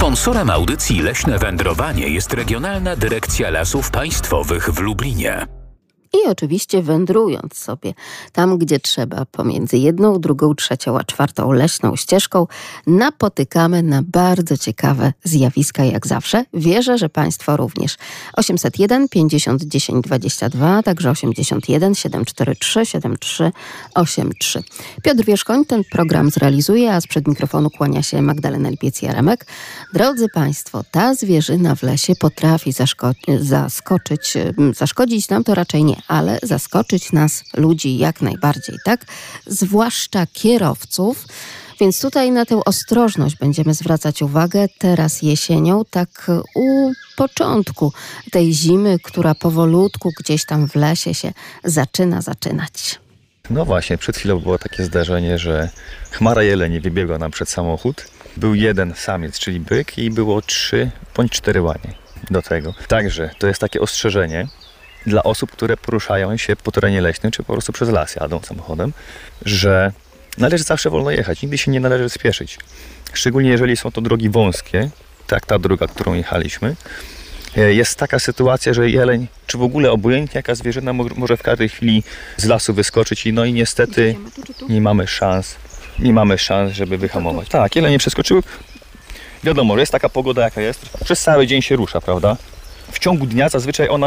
[0.00, 5.59] Sponsorem audycji Leśne Wędrowanie jest Regionalna Dyrekcja Lasów Państwowych w Lublinie.
[6.12, 7.94] I oczywiście wędrując sobie
[8.32, 12.46] tam, gdzie trzeba, pomiędzy jedną, drugą, trzecią, a czwartą leśną ścieżką,
[12.86, 16.44] napotykamy na bardzo ciekawe zjawiska, jak zawsze.
[16.54, 17.96] Wierzę, że Państwo również.
[18.32, 24.62] 801 50 10 22, także 81 743 7383.
[25.02, 29.36] Piotr Wierzchoń ten program zrealizuje, a sprzed mikrofonu kłania się Magdalena Lipiec-Jaremek.
[29.94, 32.72] Drodzy Państwo, ta zwierzyna w lesie potrafi
[33.40, 34.34] zaskoczyć,
[34.72, 39.04] zaszkodzić nam to raczej nie ale zaskoczyć nas ludzi jak najbardziej, tak?
[39.46, 41.26] Zwłaszcza kierowców.
[41.80, 47.92] Więc tutaj na tę ostrożność będziemy zwracać uwagę teraz jesienią, tak u początku
[48.30, 51.32] tej zimy, która powolutku gdzieś tam w lesie się
[51.64, 53.00] zaczyna zaczynać.
[53.50, 55.70] No właśnie, przed chwilą było takie zdarzenie, że
[56.10, 58.04] chmara jeleni wybiegła nam przed samochód.
[58.36, 61.94] Był jeden samiec, czyli byk i było trzy bądź cztery łanie
[62.30, 62.74] do tego.
[62.88, 64.48] Także to jest takie ostrzeżenie,
[65.06, 68.92] dla osób, które poruszają się po terenie leśnym, czy po prostu przez las jadą samochodem,
[69.44, 69.92] że
[70.38, 72.58] należy zawsze wolno jechać, nigdy się nie należy spieszyć.
[73.12, 74.90] Szczególnie jeżeli są to drogi wąskie,
[75.26, 76.76] tak ta droga, którą jechaliśmy.
[77.56, 81.68] E, jest taka sytuacja, że jeleń, czy w ogóle obojętnie jaka zwierzyna może w każdej
[81.68, 82.02] chwili
[82.36, 84.16] z lasu wyskoczyć i no i niestety
[84.68, 85.56] nie mamy szans,
[85.98, 87.48] nie mamy szans, żeby wyhamować.
[87.48, 88.42] Tak, jeleń nie przeskoczyły.
[89.44, 92.36] Wiadomo, że jest taka pogoda jaka jest, przez cały dzień się rusza, prawda?
[92.92, 94.06] W ciągu dnia zazwyczaj ona,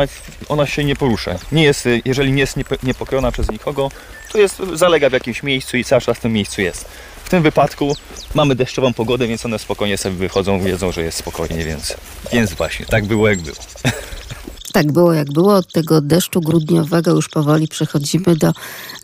[0.50, 1.40] ona się nie porusza.
[1.52, 3.92] Nie jest, jeżeli nie jest niepokrojona przez nikogo,
[4.32, 6.86] to jest, zalega w jakimś miejscu i cały czas w tym miejscu jest.
[7.24, 7.96] W tym wypadku
[8.36, 11.94] mamy deszczową pogodę, więc one spokojnie sobie wychodzą, wiedzą, że jest spokojnie, więc,
[12.34, 13.58] więc właśnie, tak było jak było.
[14.74, 15.56] Tak było jak było.
[15.56, 18.54] Od tego deszczu grudniowego już powoli przechodzimy do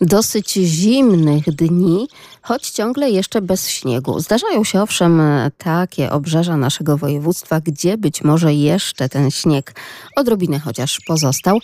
[0.00, 2.08] dosyć zimnych dni
[2.42, 4.20] choć ciągle jeszcze bez śniegu.
[4.20, 5.22] Zdarzają się owszem
[5.58, 9.74] takie obrzeża naszego województwa, gdzie być może jeszcze ten śnieg
[10.16, 11.58] odrobinę chociaż pozostał,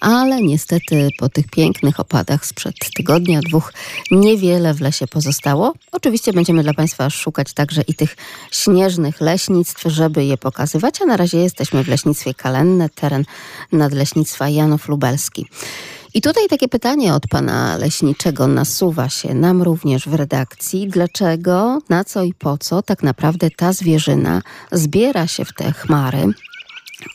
[0.00, 3.72] ale niestety po tych pięknych opadach sprzed tygodnia, dwóch
[4.10, 5.72] niewiele w lesie pozostało.
[5.92, 8.16] Oczywiście będziemy dla Państwa szukać także i tych
[8.50, 13.24] śnieżnych leśnictw, żeby je pokazywać, a na razie jesteśmy w leśnictwie Kalenne, teren
[13.72, 15.46] nadleśnictwa Janów Lubelski.
[16.14, 20.88] I tutaj takie pytanie od pana leśniczego nasuwa się nam również w redakcji.
[20.88, 26.24] Dlaczego, na co i po co tak naprawdę ta zwierzyna zbiera się w te chmary,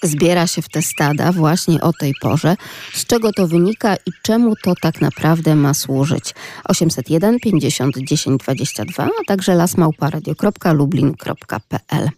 [0.04, 2.56] zbiera się w te stada właśnie o tej porze.
[2.94, 6.34] Z czego to wynika i czemu to tak naprawdę ma służyć?
[6.64, 12.10] 801 50 10 22, a także lasmałparadio.lublin.pl.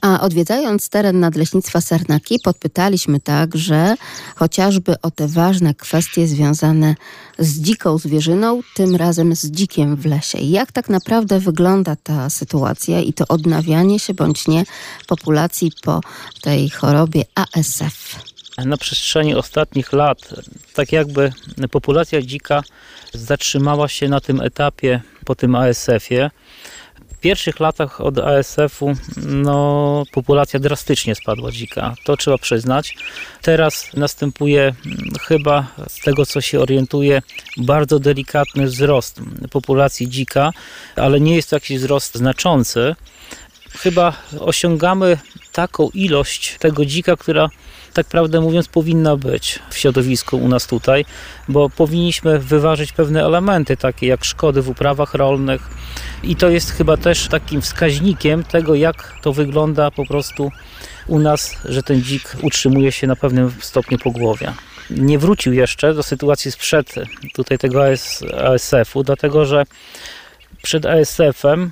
[0.00, 3.94] A odwiedzając teren Nadleśnictwa Sernaki podpytaliśmy także
[4.36, 6.94] chociażby o te ważne kwestie związane
[7.38, 10.38] z dziką zwierzyną, tym razem z dzikiem w lesie.
[10.38, 14.64] Jak tak naprawdę wygląda ta sytuacja i to odnawianie się bądź nie
[15.06, 16.00] populacji po
[16.42, 18.18] tej chorobie ASF?
[18.64, 20.18] Na przestrzeni ostatnich lat,
[20.74, 21.32] tak jakby
[21.70, 22.62] populacja dzika
[23.14, 26.30] zatrzymała się na tym etapie po tym ASF-ie
[27.24, 28.92] pierwszych latach od ASF-u
[29.26, 31.94] no, populacja drastycznie spadła dzika.
[32.04, 32.96] To trzeba przyznać.
[33.42, 37.22] Teraz następuje mm, chyba z tego co się orientuje
[37.56, 39.20] bardzo delikatny wzrost
[39.50, 40.52] populacji dzika,
[40.96, 42.94] ale nie jest to jakiś wzrost znaczący.
[43.78, 45.18] Chyba osiągamy
[45.52, 47.48] taką ilość tego dzika, która
[47.94, 51.04] tak prawdę mówiąc powinna być w środowisku u nas tutaj,
[51.48, 55.70] bo powinniśmy wyważyć pewne elementy, takie jak szkody w uprawach rolnych
[56.22, 60.50] i to jest chyba też takim wskaźnikiem tego, jak to wygląda po prostu
[61.06, 64.54] u nas, że ten dzik utrzymuje się na pewnym stopniu pogłowia.
[64.90, 66.94] Nie wrócił jeszcze do sytuacji sprzed
[67.34, 69.64] tutaj tego AS, ASF-u, dlatego że
[70.64, 71.70] przed ASF-em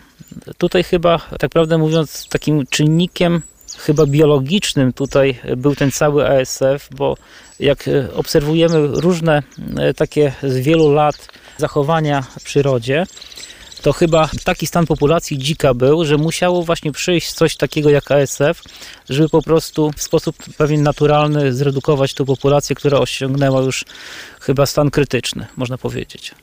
[0.59, 3.43] tutaj chyba, tak prawdę mówiąc, takim czynnikiem
[3.79, 7.17] chyba biologicznym tutaj był ten cały ASF, bo
[7.61, 9.43] jak obserwujemy różne
[9.77, 13.07] e, takie z wielu lat zachowania w przyrodzie,
[13.83, 18.63] to chyba taki stan populacji dzika był, że musiało właśnie przyjść coś takiego jak ASF,
[19.11, 23.85] żeby po prostu w sposób pewien naturalny zredukować tą populację, która osiągnęła już
[24.41, 26.35] chyba stan krytyczny, można powiedzieć.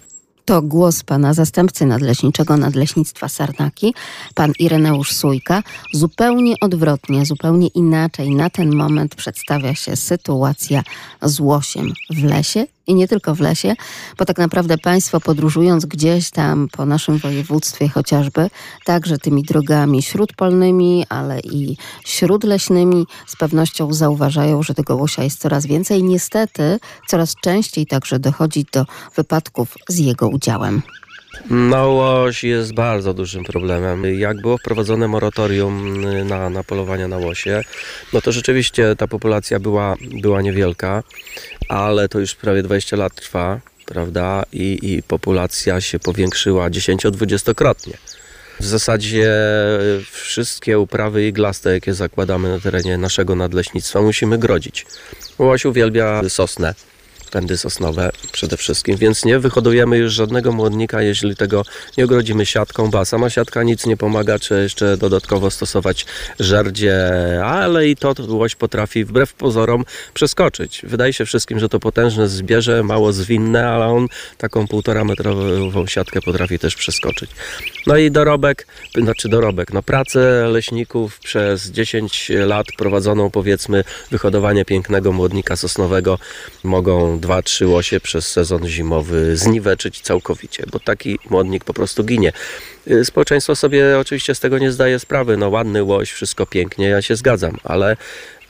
[0.45, 3.93] To głos pana zastępcy nadleśniczego Nadleśnictwa Sarnaki,
[4.35, 5.63] pan Ireneusz Sujka.
[5.93, 10.83] Zupełnie odwrotnie, zupełnie inaczej na ten moment przedstawia się sytuacja
[11.21, 13.75] z łosiem w lesie i nie tylko w lesie,
[14.17, 18.49] bo tak naprawdę Państwo podróżując gdzieś tam po naszym województwie chociażby,
[18.85, 25.65] także tymi drogami śródpolnymi, ale i śródleśnymi, z pewnością zauważają, że tego łosia jest coraz
[25.65, 26.03] więcej.
[26.03, 30.81] Niestety coraz częściej także dochodzi do wypadków z jego udziałem.
[31.49, 34.19] No łoś jest bardzo dużym problemem.
[34.19, 37.61] Jak było wprowadzone moratorium na, na polowania na łosie,
[38.13, 41.03] no to rzeczywiście ta populacja była, była niewielka,
[41.69, 44.43] ale to już prawie 20 lat trwa, prawda?
[44.53, 47.93] I, i populacja się powiększyła 10-20-krotnie.
[48.59, 49.33] W zasadzie
[50.11, 54.85] wszystkie uprawy iglaste, jakie zakładamy na terenie naszego nadleśnictwa, musimy grodzić.
[55.39, 56.73] Łoś uwielbia sosnę
[57.29, 61.63] pędy sosnowe przede wszystkim, więc nie wyhodujemy już żadnego młodnika, jeśli tego
[61.97, 66.05] nie ogrodzimy siatką, bo sama siatka nic nie pomaga, czy jeszcze dodatkowo stosować
[66.39, 67.11] żerdzie,
[67.45, 70.81] ale i to łoś potrafi wbrew pozorom przeskoczyć.
[70.83, 76.21] Wydaje się wszystkim, że to potężne zwierzę, mało zwinne, ale on taką półtora metrową siatkę
[76.21, 77.31] potrafi też przeskoczyć.
[77.87, 85.11] No i dorobek, znaczy dorobek, no pracę leśników przez 10 lat prowadzoną powiedzmy wyhodowanie pięknego
[85.11, 86.19] młodnika sosnowego
[86.63, 92.31] mogą dwa, trzy łosie przez sezon zimowy zniweczyć całkowicie, bo taki młodnik po prostu ginie.
[92.87, 95.37] Y, Społeczeństwo sobie oczywiście z tego nie zdaje sprawy.
[95.37, 97.97] No ładny łoś, wszystko pięknie, ja się zgadzam, ale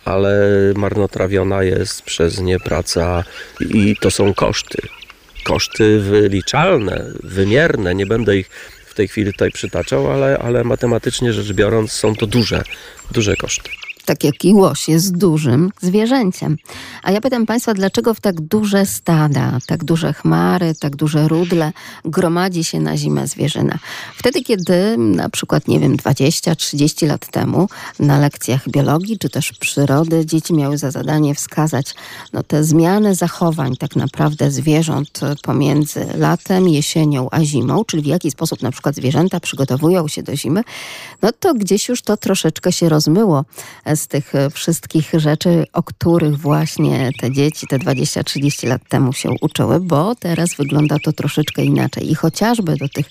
[0.05, 0.39] ale
[0.75, 3.23] marnotrawiona jest przez nie praca
[3.59, 4.77] i to są koszty.
[5.43, 8.49] Koszty wyliczalne, wymierne, nie będę ich
[8.85, 12.63] w tej chwili tutaj przytaczał, ale, ale matematycznie rzecz biorąc są to duże,
[13.11, 13.69] duże koszty
[14.09, 16.57] tak jak i łoś jest dużym zwierzęciem.
[17.03, 21.71] A ja pytam Państwa, dlaczego w tak duże stada, tak duże chmary, tak duże rudle
[22.05, 23.79] gromadzi się na zimę zwierzyna?
[24.15, 27.69] Wtedy, kiedy na przykład, nie wiem, 20-30 lat temu
[27.99, 31.95] na lekcjach biologii czy też przyrody dzieci miały za zadanie wskazać
[32.33, 38.31] no, te zmiany zachowań tak naprawdę zwierząt pomiędzy latem, jesienią a zimą, czyli w jaki
[38.31, 40.63] sposób na przykład zwierzęta przygotowują się do zimy,
[41.21, 43.45] no to gdzieś już to troszeczkę się rozmyło
[43.99, 49.29] z tych e, wszystkich rzeczy, o których właśnie te dzieci te 20-30 lat temu się
[49.41, 52.11] uczyły, bo teraz wygląda to troszeczkę inaczej.
[52.11, 53.05] I chociażby do tych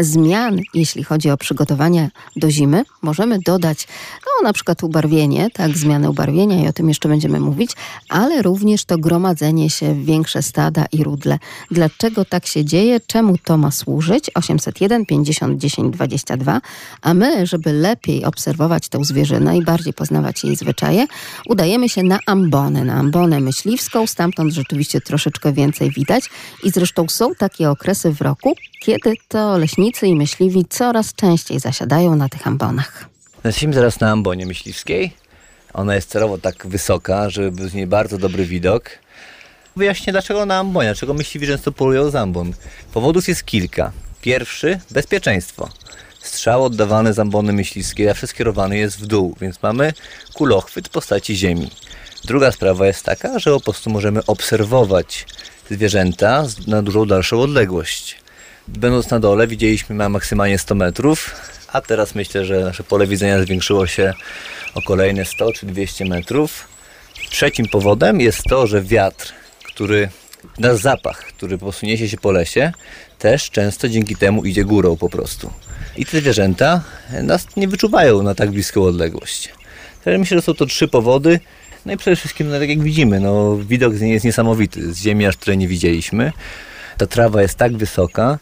[0.00, 3.88] zmian, jeśli chodzi o przygotowania do zimy, możemy dodać
[4.26, 7.72] no, na przykład ubarwienie, tak, zmianę ubarwienia i o tym jeszcze będziemy mówić,
[8.08, 11.38] ale również to gromadzenie się w większe stada i rudle.
[11.70, 13.00] Dlaczego tak się dzieje?
[13.06, 14.30] Czemu to ma służyć?
[14.34, 16.60] 801 50 10 22,
[17.02, 21.06] a my, żeby lepiej obserwować tę zwierzynę i bardziej poznawać poznawać jej zwyczaje,
[21.46, 24.06] udajemy się na ambonę, na ambonę myśliwską.
[24.06, 26.24] Stamtąd rzeczywiście troszeczkę więcej widać.
[26.62, 32.16] I zresztą są takie okresy w roku, kiedy to leśnicy i myśliwi coraz częściej zasiadają
[32.16, 33.08] na tych ambonach.
[33.44, 35.12] Jesteśmy teraz na ambonie myśliwskiej.
[35.74, 38.90] Ona jest celowo tak wysoka, żeby był z niej bardzo dobry widok.
[39.76, 42.52] Wyjaśnię dlaczego na ambonie, dlaczego myśliwi często polują z ambon.
[42.92, 43.92] Powodów jest kilka.
[44.22, 45.68] Pierwszy, bezpieczeństwo
[46.28, 49.92] strzał oddawany z ambony myśliwskiej zawsze skierowany jest w dół, więc mamy
[50.34, 51.70] kulochwyt w postaci ziemi.
[52.24, 55.26] Druga sprawa jest taka, że po prostu możemy obserwować
[55.70, 58.16] zwierzęta na dużo dalszą odległość.
[58.68, 61.34] Będąc na dole widzieliśmy ma maksymalnie 100 metrów,
[61.72, 64.14] a teraz myślę, że nasze pole widzenia zwiększyło się
[64.74, 66.68] o kolejne 100 czy 200 metrów.
[67.30, 69.32] Trzecim powodem jest to, że wiatr,
[69.64, 70.08] który
[70.58, 72.72] da zapach, który posunie się po lesie,
[73.18, 75.50] też często dzięki temu idzie górą po prostu
[75.98, 76.80] i te zwierzęta
[77.22, 79.52] nas nie wyczuwają na tak bliską odległość.
[80.04, 81.40] Także myślę, że są to trzy powody.
[81.86, 84.92] No i przede wszystkim, no, tak jak widzimy, no, widok z niej jest niesamowity.
[84.92, 86.32] Z ziemi aż której nie widzieliśmy.
[86.98, 88.38] Ta trawa jest tak wysoka,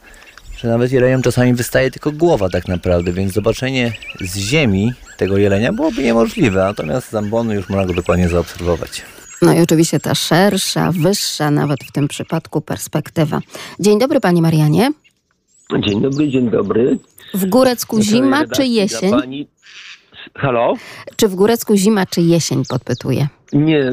[0.56, 5.72] że nawet jeleniom czasami wystaje tylko głowa tak naprawdę, więc zobaczenie z ziemi tego jelenia
[5.72, 9.02] byłoby niemożliwe, natomiast z ambonu już można go dokładnie zaobserwować.
[9.42, 13.40] No i oczywiście ta szersza, wyższa nawet w tym przypadku perspektywa.
[13.80, 14.92] Dzień dobry Panie Marianie.
[15.80, 16.98] Dzień dobry, dzień dobry.
[17.36, 19.10] W Górecku zima czy jesień?
[19.10, 19.46] Pani...
[20.34, 20.74] Halo?
[21.16, 23.28] Czy w Górecku zima czy jesień, podpytuję.
[23.52, 23.92] Nie,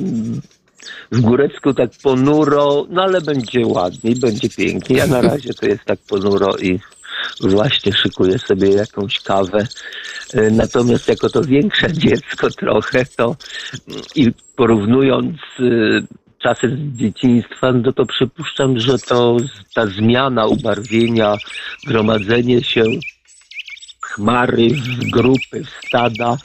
[1.11, 4.97] w Górecku tak ponuro, no ale będzie ładniej, będzie pięknie.
[4.97, 6.79] Ja na razie to jest tak ponuro i
[7.41, 9.67] właśnie szykuję sobie jakąś kawę.
[10.33, 13.35] E, natomiast jako to większe dziecko trochę, to
[14.15, 15.63] i porównując e,
[16.39, 19.37] czasy z dzieciństwa, no to przypuszczam, że to
[19.75, 21.35] ta zmiana ubarwienia,
[21.87, 22.83] gromadzenie się
[24.15, 24.67] chmary,
[25.11, 26.37] grupy, stada,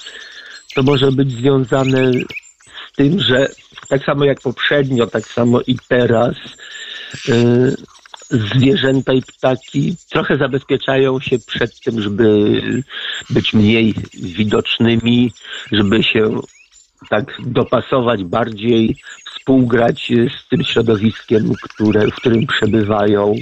[0.75, 3.49] to może być związane z tym, że
[3.89, 6.37] tak samo jak poprzednio, tak samo i teraz
[7.29, 7.75] yy,
[8.31, 12.63] zwierzęta i ptaki trochę zabezpieczają się przed tym, żeby
[13.31, 15.33] być mniej widocznymi,
[15.73, 16.41] żeby się
[17.09, 18.97] tak dopasować bardziej,
[19.31, 20.13] współgrać
[20.45, 23.35] z tym środowiskiem, które, w którym przebywają.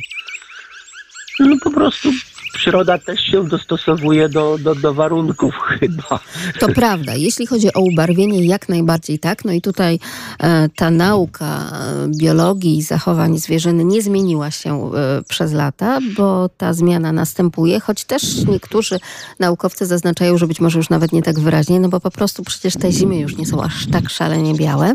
[1.40, 2.12] No po prostu
[2.56, 6.20] przyroda też się dostosowuje do, do, do warunków chyba.
[6.60, 7.14] To prawda.
[7.14, 9.44] Jeśli chodzi o ubarwienie, jak najbardziej tak.
[9.44, 9.98] No i tutaj
[10.40, 16.48] e, ta nauka e, biologii i zachowań zwierzyny nie zmieniła się e, przez lata, bo
[16.48, 18.98] ta zmiana następuje, choć też niektórzy
[19.38, 22.74] naukowcy zaznaczają, że być może już nawet nie tak wyraźnie, no bo po prostu przecież
[22.76, 24.94] te zimy już nie są aż tak szalenie białe.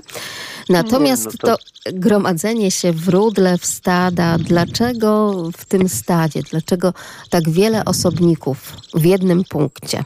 [0.69, 1.47] Natomiast no to...
[1.47, 1.63] to-
[1.93, 6.93] gromadzenie się w rudle, w stada, dlaczego w tym stadzie, dlaczego
[7.29, 10.03] tak wiele osobników w jednym punkcie?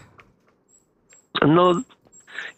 [1.47, 1.81] No,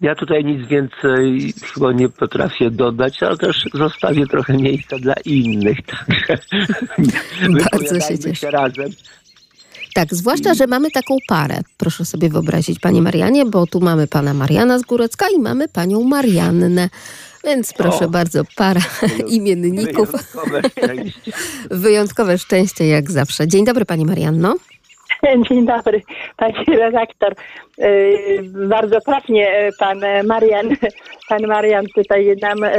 [0.02, 5.78] ja tutaj nic więcej chyba nie potrafię dodać, ale też zostawię trochę miejsca dla innych.
[5.86, 6.38] Także
[7.50, 8.36] wypowiadajmy cieszę.
[8.36, 8.90] się razem.
[9.94, 14.34] Tak, zwłaszcza, że mamy taką parę, proszę sobie wyobrazić, Panie Marianie, bo tu mamy Pana
[14.34, 16.90] Mariana z Górecka i mamy Panią Mariannę.
[17.44, 18.10] Więc proszę O.
[18.10, 18.82] bardzo, para
[19.28, 20.12] imienników.
[20.12, 21.32] Wyjątkowe szczęście.
[21.72, 23.48] Wyjątkowe szczęście jak zawsze.
[23.48, 24.56] Dzień dobry Pani Marianno.
[25.50, 26.02] Dzień dobry,
[26.38, 27.36] pani redaktor.
[27.78, 30.70] Yy, Bardzo trafnie e, pan Marian,
[31.30, 32.72] pan Marian tutaj nam e,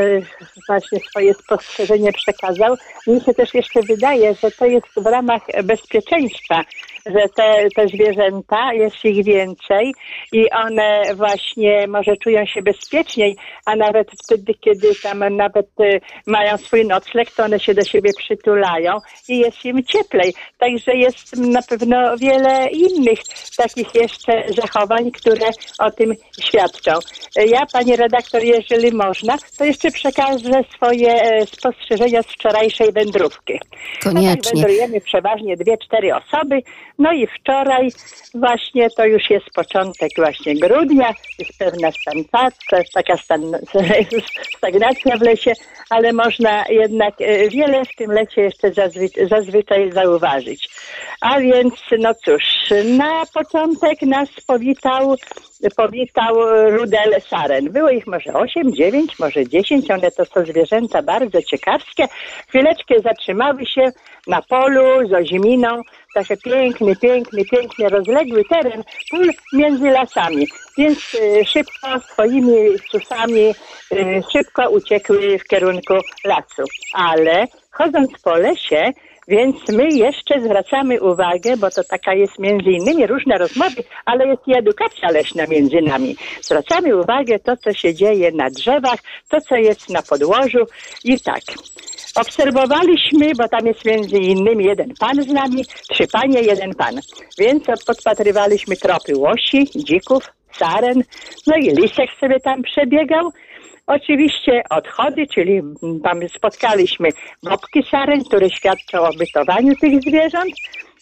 [0.68, 2.76] właśnie swoje spostrzeżenie przekazał.
[3.06, 6.62] Mi się też jeszcze wydaje, że to jest w ramach bezpieczeństwa,
[7.06, 9.94] że te, te zwierzęta, jest ich więcej
[10.32, 13.36] i one właśnie może czują się bezpieczniej,
[13.66, 18.10] a nawet wtedy, kiedy tam nawet e, mają swój nocleg, to one się do siebie
[18.18, 20.34] przytulają i jest im cieplej.
[20.58, 23.18] Także jest na pewno wiele innych
[23.56, 25.46] takich jeszcze zachowań, które
[25.78, 26.92] o tym świadczą.
[27.46, 33.52] Ja, pani redaktor, jeżeli można, to jeszcze przekażę swoje e, spostrzeżenia z wczorajszej wędrówki.
[33.52, 34.52] No tak Koniecznie.
[34.54, 36.62] wędrujemy przeważnie dwie, cztery osoby.
[36.98, 37.88] No i wczoraj
[38.34, 43.16] właśnie to już jest początek właśnie grudnia, jest pewna stagnacja, taka
[44.56, 45.52] stagnacja w lesie,
[45.90, 50.68] ale można jednak e, wiele w tym lecie jeszcze zazwy- zazwyczaj zauważyć.
[51.20, 52.44] A więc, no cóż,
[52.98, 55.14] na początek nas powitał,
[55.76, 56.34] powitał
[56.70, 57.72] Rudel Saren.
[57.72, 59.90] Było ich może 8, 9, może 10.
[59.90, 62.08] One to są zwierzęta bardzo ciekawskie.
[62.48, 63.82] Chwileczkę zatrzymały się
[64.26, 65.82] na polu z oziminą.
[66.14, 70.46] Taki piękny, piękny, pięknie rozległy teren, pól między lasami.
[70.78, 72.56] Więc y, szybko swoimi
[72.90, 73.54] susami
[73.92, 76.62] y, szybko uciekły w kierunku lasu.
[76.94, 78.92] Ale chodząc po lesie,
[79.28, 84.42] więc my jeszcze zwracamy uwagę, bo to taka jest między innymi różne rozmowy, ale jest
[84.48, 86.16] i edukacja leśna między nami.
[86.42, 90.58] Zwracamy uwagę to, co się dzieje na drzewach, to, co jest na podłożu
[91.04, 91.42] i tak.
[92.16, 97.00] Obserwowaliśmy, bo tam jest między innymi jeden pan z nami, trzy panie, jeden pan.
[97.38, 101.02] Więc podpatrywaliśmy tropy łosi, dzików, saren,
[101.46, 103.32] no i lisek sobie tam przebiegał.
[103.88, 107.08] Oczywiście odchody, czyli mm, tam spotkaliśmy
[107.42, 110.54] bobki saren, które świadczą o bytowaniu tych zwierząt.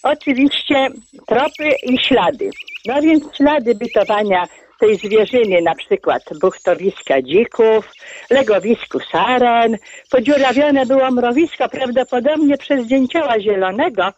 [0.02, 0.88] Oczywiście
[1.26, 2.50] tropy i ślady.
[2.86, 4.44] No więc ślady bytowania
[4.80, 7.92] tej zwierzyny, na przykład buchtowiska dzików,
[8.30, 9.76] legowisku saren,
[10.10, 14.12] podziurawione było mrowisko prawdopodobnie przez dzięcioła zielonego,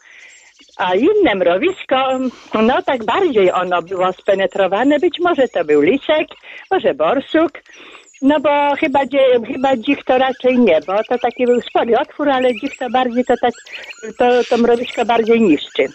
[0.79, 2.19] a inne mrowisko,
[2.55, 6.29] no tak bardziej ono było spenetrowane, być może to był lisek,
[6.71, 7.53] może borsuk,
[8.23, 9.01] no bo chyba,
[9.47, 13.25] chyba dzik to raczej nie, bo to taki był spory otwór, ale dzik to bardziej
[13.25, 13.55] to tak,
[14.19, 15.87] to, to mrowisko bardziej niszczy.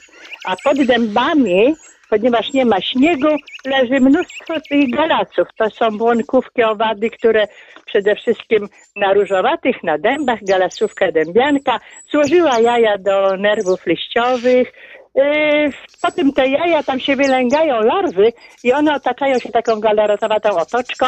[0.45, 1.75] A pod dębami,
[2.09, 3.27] ponieważ nie ma śniegu,
[3.65, 5.47] leży mnóstwo tych galaców.
[5.57, 7.47] To są błonkówki, owady, które
[7.85, 11.79] przede wszystkim na różowatych, na dębach, galasówka dębianka,
[12.11, 14.73] złożyła jaja do nerwów liściowych,
[15.15, 15.71] Yy,
[16.03, 21.05] Potem te jaja tam się wylęgają larwy i one otaczają się taką galarotowatą otoczką,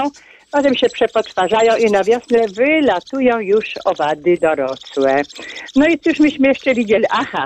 [0.52, 5.22] potem się przepotwarzają i na wiosnę wylatują już owady dorosłe.
[5.76, 7.06] No i cóż myśmy jeszcze widzieli?
[7.10, 7.46] Aha,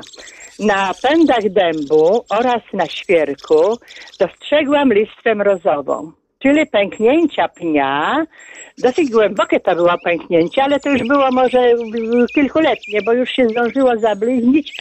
[0.60, 3.78] na pędach dębu oraz na świerku
[4.20, 8.26] dostrzegłam listwę mrozową, czyli pęknięcia pnia.
[8.78, 11.74] Dosyć głębokie to było pęknięcie, ale to już było może
[12.36, 14.74] kilkuletnie, bo już się zdążyło zabliźnić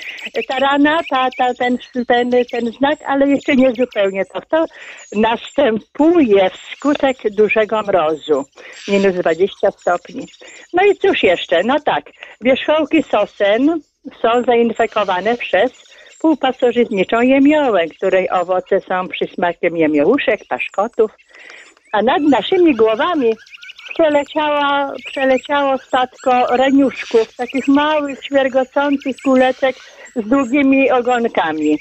[0.48, 4.40] ta rana, ta, ta, ten, ten, ten znak, ale jeszcze nie zupełnie to.
[4.40, 4.64] To
[5.12, 8.44] następuje wskutek dużego mrozu,
[8.88, 10.26] minus 20 stopni.
[10.72, 11.62] No i cóż jeszcze?
[11.64, 12.04] No tak,
[12.40, 13.80] wierzchołki sosen
[14.22, 15.87] są zainfekowane przez
[16.20, 21.10] półpasożytniczą jemiołę, której owoce są przysmakiem jemiołuszek, paszkotów,
[21.92, 23.34] a nad naszymi głowami
[23.94, 29.76] przeleciała, przeleciało statko reniuszków, takich małych, świergocących kuleczek
[30.16, 31.78] z długimi ogonkami.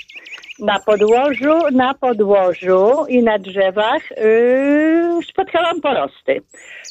[0.60, 6.42] Na podłożu, na podłożu i na drzewach yy, spotkałam porosty.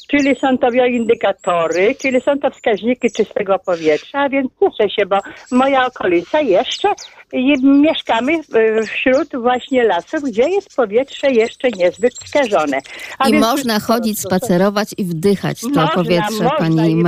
[0.09, 5.17] Czyli są to bioindykatory, czyli są to wskaźniki czystego powietrza, więc cieszę się, bo
[5.51, 6.89] moja okolica jeszcze
[7.33, 12.79] i mieszkamy e, wśród właśnie lasów, gdzie jest powietrze jeszcze niezbyt skażone.
[13.19, 17.03] A I więc można chodzić, spacerować i wdychać to można, powietrze, można pani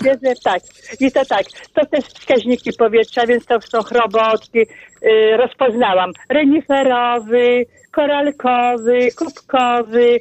[0.00, 0.62] świeże, tak.
[1.00, 1.44] I to tak.
[1.74, 4.58] To też wskaźniki powietrza, więc to są chrobotki.
[4.58, 6.10] Y, rozpoznałam.
[6.28, 10.18] Reniferowy, koralkowy, kubkowy,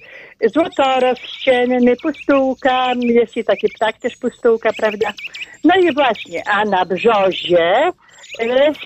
[0.54, 2.94] złotorost ścienny, pustułka.
[3.00, 5.14] Jest i taki ptak też pustułka, prawda?
[5.64, 8.07] No i właśnie, a na brzozie y,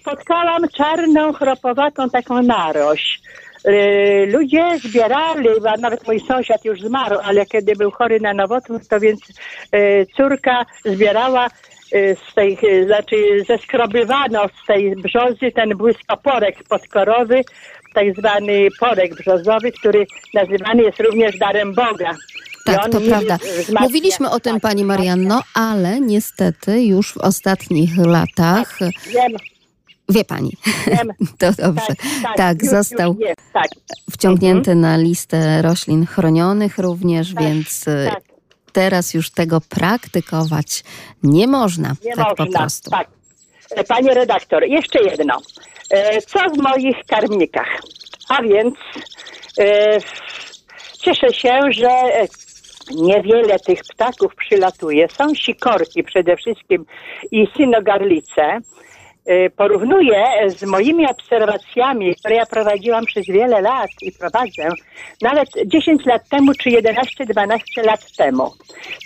[0.02, 3.22] spotkałam czarną, chropowatą taką narość.
[3.68, 8.80] Y, Ludzie zbierali, a nawet mój sąsiad już zmarł, ale kiedy był chory na nowotwór,
[8.90, 9.20] to więc
[9.76, 11.48] y, córka zbierała
[11.94, 13.16] y, z tej, znaczy
[13.48, 17.42] zeskrobywano z tej brzozy ten błyskoporek podkorowy,
[17.94, 22.16] tak zwany porek brzozowy, który nazywany jest również darem Boga.
[22.66, 23.38] Tak, to prawda.
[23.80, 29.32] Mówiliśmy o tym, tak, pani tak, Marianno, ale niestety już w ostatnich latach, Wiem,
[30.10, 30.52] wie pani,
[30.88, 31.12] wiem.
[31.40, 33.68] to dobrze, Tak, tak, tak, już, został Już jest, tak,
[34.12, 38.24] wciągnięty na listę roślin chronionych również, Tak, więc y, tak.
[38.72, 40.84] teraz już tego praktykować
[41.24, 42.60] nie można, Nie tak po można.
[42.60, 42.92] prostu.
[42.92, 43.08] Tak.
[43.76, 45.38] E, Panie redaktor, jeszcze jedno.
[45.90, 47.82] E, Co w moich karmnikach?
[48.30, 48.76] A więc
[49.60, 49.98] e,
[51.00, 51.90] cieszę się, że
[52.96, 55.08] niewiele tych ptaków przylatuje.
[55.10, 56.86] Są sikorki przede wszystkim
[57.32, 58.60] i synogarlice.
[59.26, 64.70] E, Porównuję z moimi obserwacjami, które ja prowadziłam przez wiele lat i prowadzę,
[65.22, 68.52] nawet 10 lat temu czy 11-12 lat temu.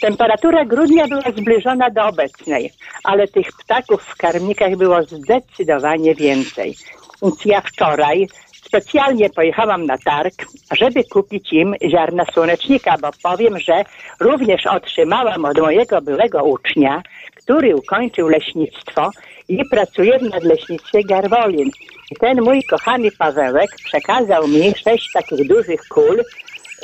[0.01, 2.71] Temperatura grudnia była zbliżona do obecnej,
[3.03, 6.75] ale tych ptaków w karmnikach było zdecydowanie więcej.
[7.21, 8.27] Więc ja wczoraj
[8.75, 10.33] specjalnie pojechałam na targ,
[10.77, 13.83] żeby kupić im ziarna słonecznika, bo powiem, że
[14.19, 17.01] również otrzymałam od mojego byłego ucznia,
[17.35, 19.09] który ukończył leśnictwo
[19.47, 21.69] i pracuje w nadleśnictwie Garwolin.
[22.11, 26.23] I ten mój kochany Pawełek przekazał mi sześć takich dużych kul,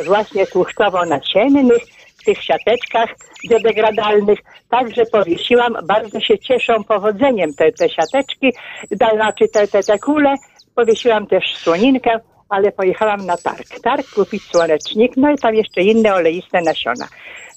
[0.05, 1.81] właśnie tłuszczowo-nasiennych,
[2.21, 3.10] w tych siateczkach
[3.50, 4.39] biodegradalnych.
[4.69, 8.53] Także powiesiłam, bardzo się cieszą powodzeniem te, te siateczki,
[8.91, 10.36] znaczy te, te, te kule.
[10.75, 13.79] Powiesiłam też słoninkę, ale pojechałam na targ.
[13.83, 17.07] Targ kupić słonecznik, no i tam jeszcze inne oleiste nasiona.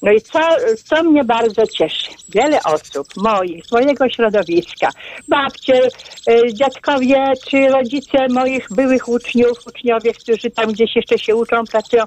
[0.02, 0.38] No i co,
[0.84, 4.88] co mnie bardzo cieszy, wiele osób moich, mojego środowiska,
[5.28, 5.80] babcie,
[6.30, 12.04] y, dziadkowie czy rodzice moich byłych uczniów, uczniowie, którzy tam gdzieś jeszcze się uczą, pracują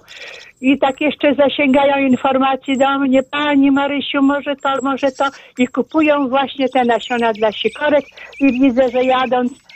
[0.62, 5.26] i tak jeszcze zasięgają informacji do mnie, pani Marysiu, może to, może to
[5.58, 8.06] i kupują właśnie te nasiona dla sikorek
[8.40, 9.67] i widzę, że jadąc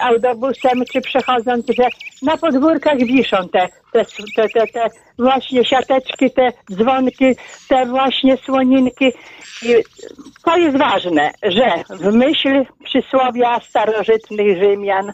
[0.00, 1.84] autobusem czy przechodząc, że
[2.22, 4.04] na podwórkach wiszą te, te,
[4.36, 7.36] te, te, te właśnie siateczki, te dzwonki,
[7.68, 9.12] te właśnie słoninki.
[9.62, 9.74] I
[10.44, 15.12] to jest ważne, że w myśl przysłowia starożytnych Rzymian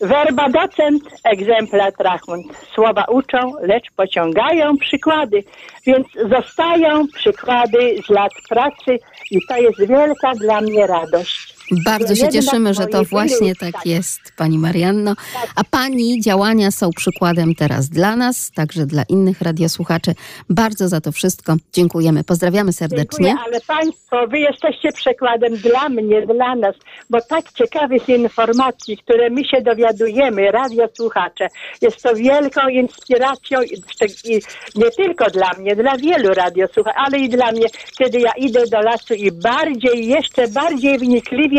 [0.00, 2.46] Verba docent, exempla trahunt.
[2.74, 5.44] Słowa uczą, lecz pociągają przykłady,
[5.86, 8.98] więc zostają przykłady z lat pracy
[9.30, 11.53] i to jest wielka dla mnie radość.
[11.84, 13.86] Bardzo się cieszymy, że to właśnie tak tak.
[13.86, 15.14] jest, pani Marianno.
[15.56, 20.14] A pani działania są przykładem teraz dla nas, także dla innych radiosłuchaczy.
[20.50, 22.24] Bardzo za to wszystko dziękujemy.
[22.24, 23.26] Pozdrawiamy serdecznie.
[23.26, 26.74] Dziękuję, ale Państwo, Wy jesteście przykładem dla mnie, dla nas,
[27.10, 31.48] bo tak ciekawych informacji, które my się dowiadujemy, radiosłuchacze,
[31.82, 34.40] jest to wielką inspiracją i
[34.74, 37.66] nie tylko dla mnie, dla wielu radiosłuchaczy, ale i dla mnie,
[37.98, 41.53] kiedy ja idę do lasu i bardziej, jeszcze bardziej wnikliwie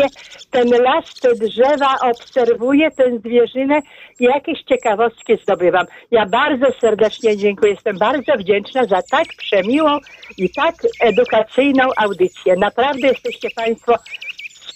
[0.50, 3.80] ten las, te drzewa obserwuję, tę zwierzynę
[4.20, 5.86] i jakieś ciekawostki zdobywam.
[6.10, 9.98] Ja bardzo serdecznie dziękuję, jestem bardzo wdzięczna za tak przemiłą
[10.38, 12.56] i tak edukacyjną audycję.
[12.56, 13.94] Naprawdę jesteście Państwo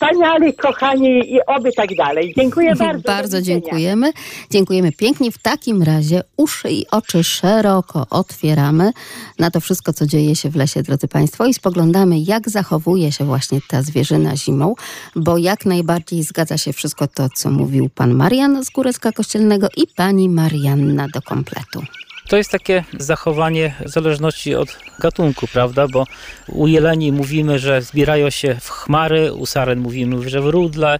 [0.01, 2.35] wspaniali, kochani i oby tak dalej.
[2.37, 3.03] Dziękuję bardzo.
[3.03, 3.61] Do Bardzo widzenia.
[3.61, 4.13] dziękujemy.
[4.51, 5.33] Dziękujemy pięknie.
[5.33, 8.93] W takim razie uszy i oczy szeroko otwieramy
[9.39, 13.25] na to wszystko, co dzieje się w lesie, drodzy Państwo, i spoglądamy, jak zachowuje się
[13.25, 14.75] właśnie ta zwierzyna zimą,
[15.17, 19.87] bo jak najbardziej zgadza się wszystko to, co mówił pan Marian z Górecka Kościelnego i
[19.97, 21.83] pani Marianna do kompletu.
[22.31, 25.89] To jest takie zachowanie w zależności od gatunku, prawda?
[25.89, 26.05] Bo
[26.49, 30.99] u jeleni mówimy, że zbierają się w chmary, u saren mówimy, że w rudle,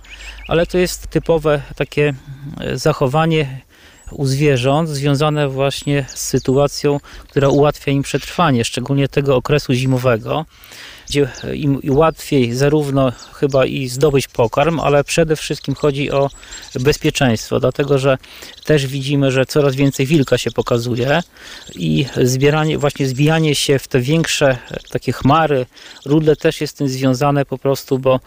[0.49, 2.15] ale to jest typowe takie
[2.61, 3.61] e, zachowanie
[4.11, 10.47] u zwierząt związane właśnie z sytuacją, która ułatwia im przetrwanie, szczególnie tego okresu zimowego,
[11.11, 16.31] gdzie im łatwiej zarówno chyba i zdobyć pokarm, ale przede wszystkim chodzi o
[16.81, 18.19] bezpieczeństwo, dlatego że
[18.65, 21.23] też widzimy, że coraz więcej wilka się pokazuje
[21.75, 24.59] i zbieranie, właśnie zbijanie się w te większe
[24.91, 25.67] takie chmary,
[26.07, 28.21] rudle też jest z tym związane po prostu, bo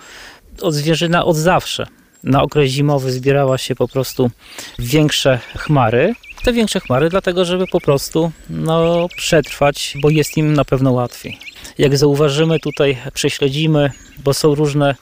[0.61, 1.87] od zwierzyna od zawsze
[2.23, 4.31] na okres zimowy zbierała się po prostu
[4.79, 6.13] większe chmary.
[6.43, 11.39] Te większe chmary dlatego, żeby po prostu no, przetrwać, bo jest im na pewno łatwiej.
[11.77, 13.91] Jak zauważymy tutaj, prześledzimy,
[14.23, 14.95] bo są różne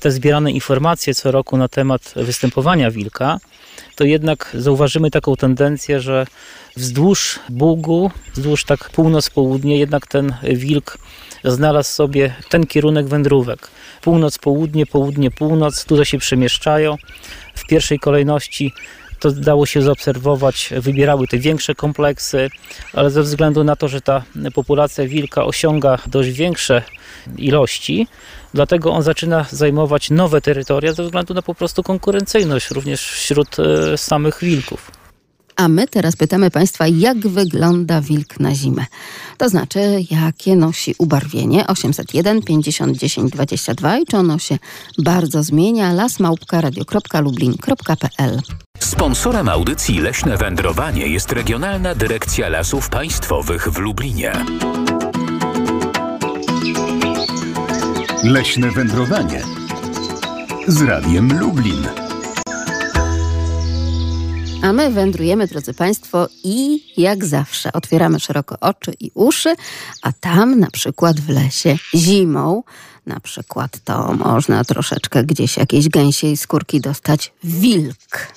[0.00, 3.38] te zbierane informacje co roku na temat występowania wilka,
[3.96, 6.26] to jednak zauważymy taką tendencję, że
[6.76, 10.98] wzdłuż Bugu, wzdłuż tak północ-południe, jednak ten wilk
[11.46, 13.68] znalazł sobie ten kierunek wędrówek.
[14.02, 16.96] Północ-południe, południe-północ, tutaj się przemieszczają.
[17.54, 18.72] W pierwszej kolejności
[19.20, 22.50] to dało się zaobserwować, wybierały te większe kompleksy,
[22.92, 24.22] ale ze względu na to, że ta
[24.54, 26.82] populacja wilka osiąga dość większe
[27.38, 28.06] ilości,
[28.54, 33.98] dlatego on zaczyna zajmować nowe terytoria ze względu na po prostu konkurencyjność również wśród e,
[33.98, 34.95] samych wilków.
[35.56, 38.84] A my teraz pytamy Państwa, jak wygląda wilk na zimę.
[39.38, 39.78] To znaczy,
[40.10, 44.58] jakie nosi ubarwienie 801 50 10 22 i czy ono się
[44.98, 45.92] bardzo zmienia.
[45.92, 48.40] lasmałpka.radio.lublin.pl
[48.78, 54.32] Sponsorem audycji Leśne Wędrowanie jest Regionalna Dyrekcja Lasów Państwowych w Lublinie.
[58.24, 59.42] Leśne wędrowanie
[60.66, 62.05] z Radiem Lublin.
[64.62, 69.54] A my wędrujemy, drodzy Państwo, i jak zawsze otwieramy szeroko oczy i uszy,
[70.02, 72.62] a tam na przykład w lesie zimą,
[73.06, 78.32] na przykład to można troszeczkę gdzieś jakiejś gęsiej skórki dostać wilk.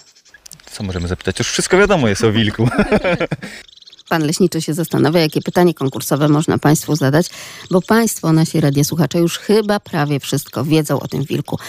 [0.72, 1.40] Co możemy zapytać?
[1.40, 2.70] Już wszystko wiadomo jest o wilku.
[4.10, 7.30] Pan leśniczy się zastanawia, jakie pytanie konkursowe można Państwu zadać,
[7.72, 11.60] bo Państwo, nasi radiosłuchacze, już chyba prawie wszystko wiedzą o tym wilku.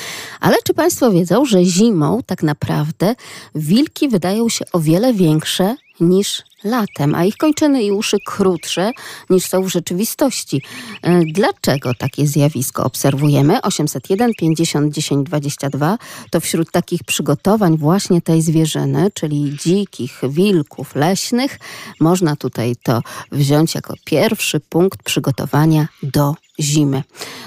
[0.40, 3.14] Ale czy Państwo wiedzą, że zimą tak naprawdę
[3.54, 8.92] wilki wydają się o wiele większe niż latem, a ich kończyny i uszy krótsze
[9.30, 10.62] niż są w rzeczywistości.
[11.02, 13.62] E, Dlaczego takie zjawisko obserwujemy?
[13.62, 15.98] 801 50 10 22
[16.30, 21.58] to wśród takich przygotowań właśnie tej zwierzyny, czyli dzikich wilków leśnych,
[22.00, 27.02] można tutaj to wziąć jako pierwszy punkt przygotowania do zimy.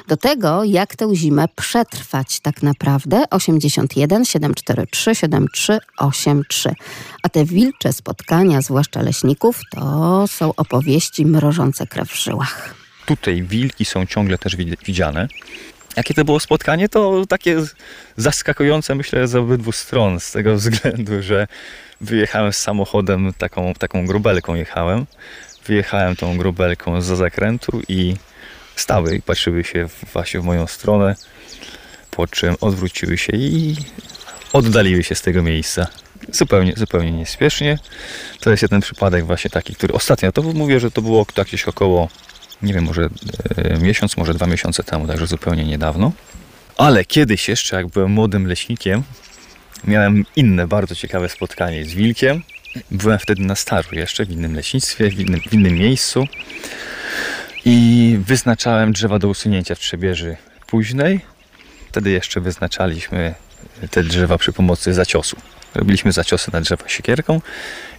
[0.08, 6.74] Do tego, jak tę zimę przetrwać tak naprawdę 81 743 7383.
[7.24, 12.76] A te wilcze spotkania, zwłaszcza leśników, to są opowieści mrożące krew w żyłach.
[13.06, 15.28] Tutaj wilki są ciągle też wi- widziane.
[15.98, 16.90] Jakie to było spotkanie?
[16.90, 17.58] To takie
[18.18, 21.48] zaskakujące, myślę, z obydwu stron, z tego względu, że
[22.02, 25.06] wyjechałem z samochodem, taką, taką grubelką jechałem.
[25.66, 28.16] Wyjechałem tą grubelką za zakrętu i
[28.76, 31.16] stały i patrzyły się właśnie w moją stronę,
[32.12, 33.76] po czym odwróciły się i
[34.54, 35.88] oddaliły się z tego miejsca.
[36.32, 37.80] Zupełnie, zupełnie niespiesznie.
[38.40, 42.10] To jest jeden przypadek właśnie taki, który ostatnio, to mówię, że to było jakieś około,
[42.62, 43.10] nie wiem, może
[43.56, 46.12] e, miesiąc, może dwa miesiące temu, także zupełnie niedawno.
[46.78, 49.04] Ale kiedyś jeszcze, jak byłem młodym leśnikiem,
[49.84, 52.44] miałem inne bardzo ciekawe spotkanie z wilkiem.
[52.92, 56.28] Byłem wtedy na stażu jeszcze w innym leśnictwie, w innym, w innym miejscu
[57.66, 61.20] i wyznaczałem drzewa do usunięcia w Trzebieży Późnej.
[61.90, 63.34] Wtedy jeszcze wyznaczaliśmy
[63.92, 65.38] te drzewa przy pomocy zaciosu.
[65.76, 67.42] Robiliśmy zaciosy na drzewa siekierką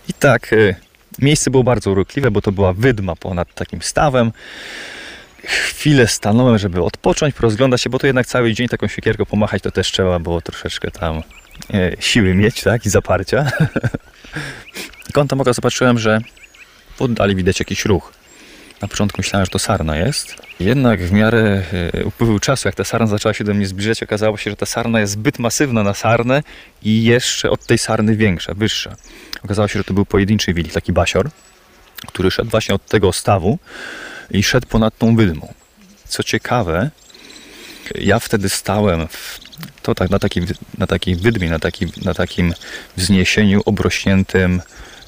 [0.08, 0.74] i tak e,
[1.18, 4.32] miejsce było bardzo urokliwe, bo to była wydma ponad takim stawem.
[5.44, 9.70] Chwilę stanąłem, żeby odpocząć, porozglądać się, bo to jednak cały dzień taką siekierką pomachać to
[9.70, 11.22] też trzeba było troszeczkę tam
[11.74, 13.50] e, siły mieć, tak, i zaparcia.
[15.14, 16.20] Kątem oka zobaczyłem, że
[16.96, 18.23] w oddali widać jakiś ruch.
[18.82, 20.34] Na początku myślałem, że to sarna jest.
[20.60, 21.62] Jednak w miarę
[21.94, 24.66] e, upływu czasu, jak ta sarna zaczęła się do mnie zbliżać, okazało się, że ta
[24.66, 26.42] sarna jest zbyt masywna na sarnę
[26.82, 28.96] i jeszcze od tej sarny większa, wyższa.
[29.44, 31.30] Okazało się, że to był pojedynczy wilk, taki basior,
[32.06, 33.58] który szedł właśnie od tego stawu
[34.30, 35.52] i szedł ponad tą wydmą.
[36.08, 36.90] Co ciekawe,
[37.94, 39.40] ja wtedy stałem w,
[39.82, 40.42] to tak na, takiej,
[40.78, 42.54] na takiej wydmie, na, taki, na takim
[42.96, 44.62] wzniesieniu obrośniętym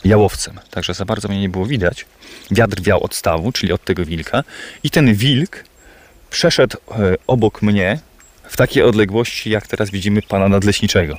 [0.05, 0.61] jałowcem.
[0.71, 2.07] Także za bardzo mnie nie było widać.
[2.51, 4.45] Wiatr wiał od stawu, czyli od tego wilka
[4.83, 5.65] i ten wilk
[6.31, 7.99] przeszedł e, obok mnie
[8.49, 11.17] w takiej odległości, jak teraz widzimy pana nadleśniczego.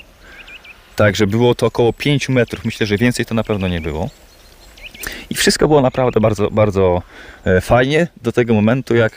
[0.95, 2.65] Także było to około 5 metrów.
[2.65, 4.09] Myślę, że więcej to na pewno nie było.
[5.29, 7.01] I wszystko było naprawdę bardzo, bardzo
[7.45, 9.13] e, fajnie do tego momentu, jak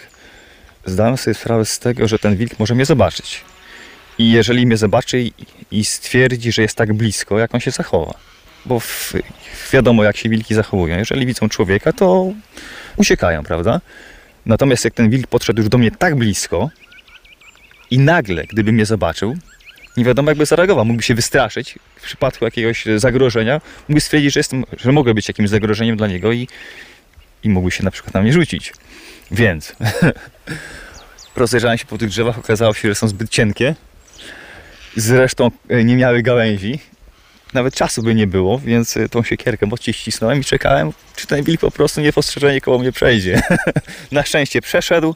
[0.87, 3.41] zdałem sobie sprawę z tego, że ten wilk może mnie zobaczyć.
[4.19, 5.33] I jeżeli mnie zobaczy i-
[5.71, 8.15] i stwierdzi, że jest tak blisko, jak on się zachowa.
[8.67, 9.13] Bo w,
[9.73, 10.99] wiadomo, jak się wilki zachowują.
[10.99, 12.33] Jeżeli widzą człowieka, to
[12.97, 13.81] uciekają, prawda?
[14.47, 16.71] Natomiast jak ten wilk podszedł już do mnie tak blisko
[17.91, 19.37] i nagle, gdyby mnie zobaczył,
[19.97, 20.85] nie wiadomo jakby zareagował.
[20.85, 23.61] Mógłby się wystraszyć w przypadku jakiegoś zagrożenia.
[23.89, 26.49] Mógłby stwierdzić, że, jestem, że mogę być jakimś zagrożeniem dla niego i,
[27.45, 28.73] i mógłby się na przykład na mnie rzucić.
[29.31, 29.77] Więc
[31.37, 33.75] rozejrzałem się po tych drzewach, okazało się, że są zbyt cienkie
[34.97, 36.79] Zresztą e, nie miały gałęzi.
[37.55, 41.45] Nawet czasu by nie było, więc e, tą siekierkę mocniej ścisnąłem i czekałem, czy ten
[41.45, 43.43] wilk po prostu niepostrzeżenie koło mnie przejdzie.
[44.13, 45.15] Na szczęście przeszedł,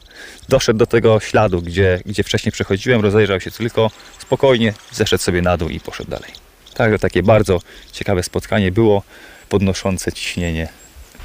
[0.49, 5.57] doszedł do tego śladu, gdzie, gdzie wcześniej przechodziłem, rozejrzał się tylko spokojnie, zeszedł sobie na
[5.57, 6.31] dół i poszedł dalej.
[6.73, 9.03] Także takie bardzo ciekawe spotkanie było,
[9.49, 10.67] podnoszące ciśnienie.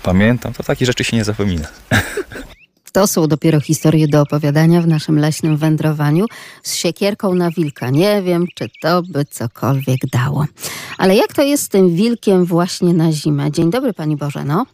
[0.03, 1.69] Pamiętam, to takie rzeczy się nie zapomina.
[2.93, 6.25] To są dopiero historie do opowiadania w naszym leśnym wędrowaniu
[6.63, 7.91] z siekierką na wilka.
[7.91, 10.47] Nie wiem, czy to by cokolwiek dało.
[10.99, 13.51] Ale jak to jest z tym wilkiem właśnie na zimę?
[13.51, 14.67] Dzień dobry, pani Bożeno.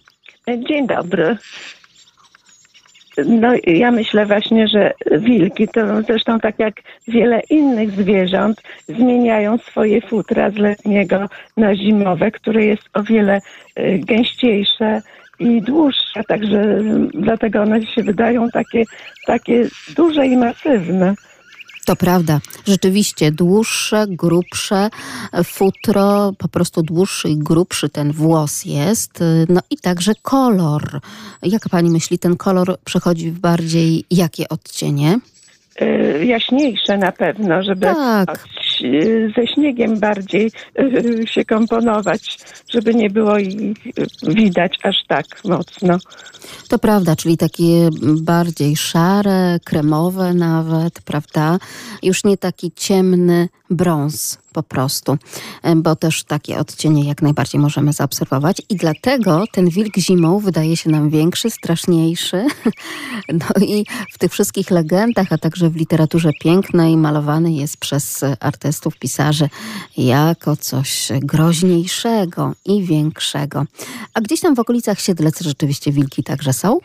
[0.68, 1.36] Dzień dobry.
[3.24, 6.74] No ja myślę właśnie, że wilki to zresztą tak jak
[7.08, 13.40] wiele innych zwierząt zmieniają swoje futra z letniego na zimowe, które jest o wiele
[13.78, 15.02] y, gęściejsze
[15.38, 16.82] i dłuższe, także
[17.14, 18.84] dlatego one się wydają takie,
[19.26, 21.14] takie duże i masywne.
[21.86, 22.40] To prawda.
[22.66, 24.88] Rzeczywiście dłuższe, grubsze
[25.44, 29.24] futro, po prostu dłuższy i grubszy ten włos jest.
[29.48, 31.00] No i także kolor.
[31.42, 35.18] Jak pani myśli, ten kolor przechodzi w bardziej jakie odcienie?
[35.82, 38.44] Y, jaśniejsze na pewno, żeby Tak.
[39.36, 40.50] Ze śniegiem bardziej
[41.32, 42.38] się komponować,
[42.70, 43.76] żeby nie było ich
[44.22, 45.98] widać aż tak mocno.
[46.68, 51.58] To prawda, czyli takie bardziej szare, kremowe nawet, prawda?
[52.02, 55.18] Już nie taki ciemny brąz po prostu,
[55.62, 60.76] e, bo też takie odcienie jak najbardziej możemy zaobserwować i dlatego ten wilk zimą wydaje
[60.76, 62.46] się nam większy, straszniejszy.
[63.32, 68.98] No i w tych wszystkich legendach, a także w literaturze pięknej malowany jest przez artystów,
[68.98, 69.48] pisarzy
[69.96, 73.64] jako coś groźniejszego i większego.
[74.14, 76.78] A gdzieś tam w okolicach Siedlec rzeczywiście wilki także są?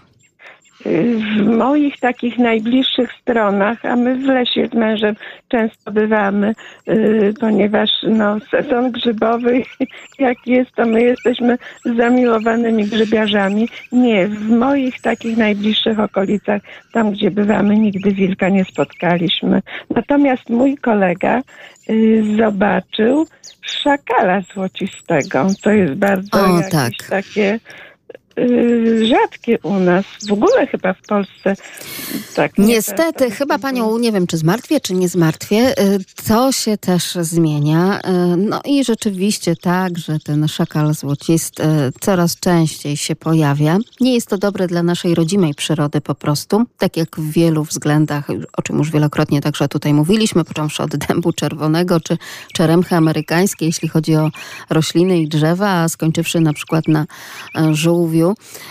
[0.86, 5.16] W moich takich najbliższych stronach, a my w lesie z mężem
[5.48, 6.54] często bywamy,
[6.90, 9.62] y, ponieważ no, sezon grzybowy
[10.20, 11.58] jak jest, to my jesteśmy
[11.98, 13.70] zamiłowanymi grzybiarzami.
[13.92, 16.62] Nie, w moich takich najbliższych okolicach,
[16.94, 19.62] tam gdzie bywamy, nigdy wilka nie spotkaliśmy.
[19.90, 21.42] Natomiast mój kolega
[21.90, 23.26] y, zobaczył
[23.62, 25.48] szakala złocistego.
[25.62, 27.10] To jest bardzo O, jakieś tak.
[27.10, 27.60] takie
[29.04, 30.06] rzadkie u nas.
[30.28, 31.56] W ogóle chyba w Polsce
[32.36, 32.58] tak.
[32.58, 33.60] nie Niestety, często chyba występuje.
[33.60, 38.00] panią, nie wiem czy zmartwię, czy nie zmartwię, y, to się też zmienia.
[38.00, 41.68] Y, No i rzeczywiście tak, że ten szakal złocisty y,
[42.00, 43.78] coraz częściej się pojawia.
[44.00, 48.28] Nie jest to dobre dla naszej rodzimej przyrody po prostu, tak jak w wielu względach,
[48.58, 52.18] o czym już wielokrotnie także tutaj mówiliśmy, począwszy od dębu czerwonego czy
[52.54, 54.30] czeremchy amerykańskiej, jeśli chodzi o
[54.70, 57.06] rośliny i drzewa, a skończywszy na przykład na
[57.56, 57.76] e,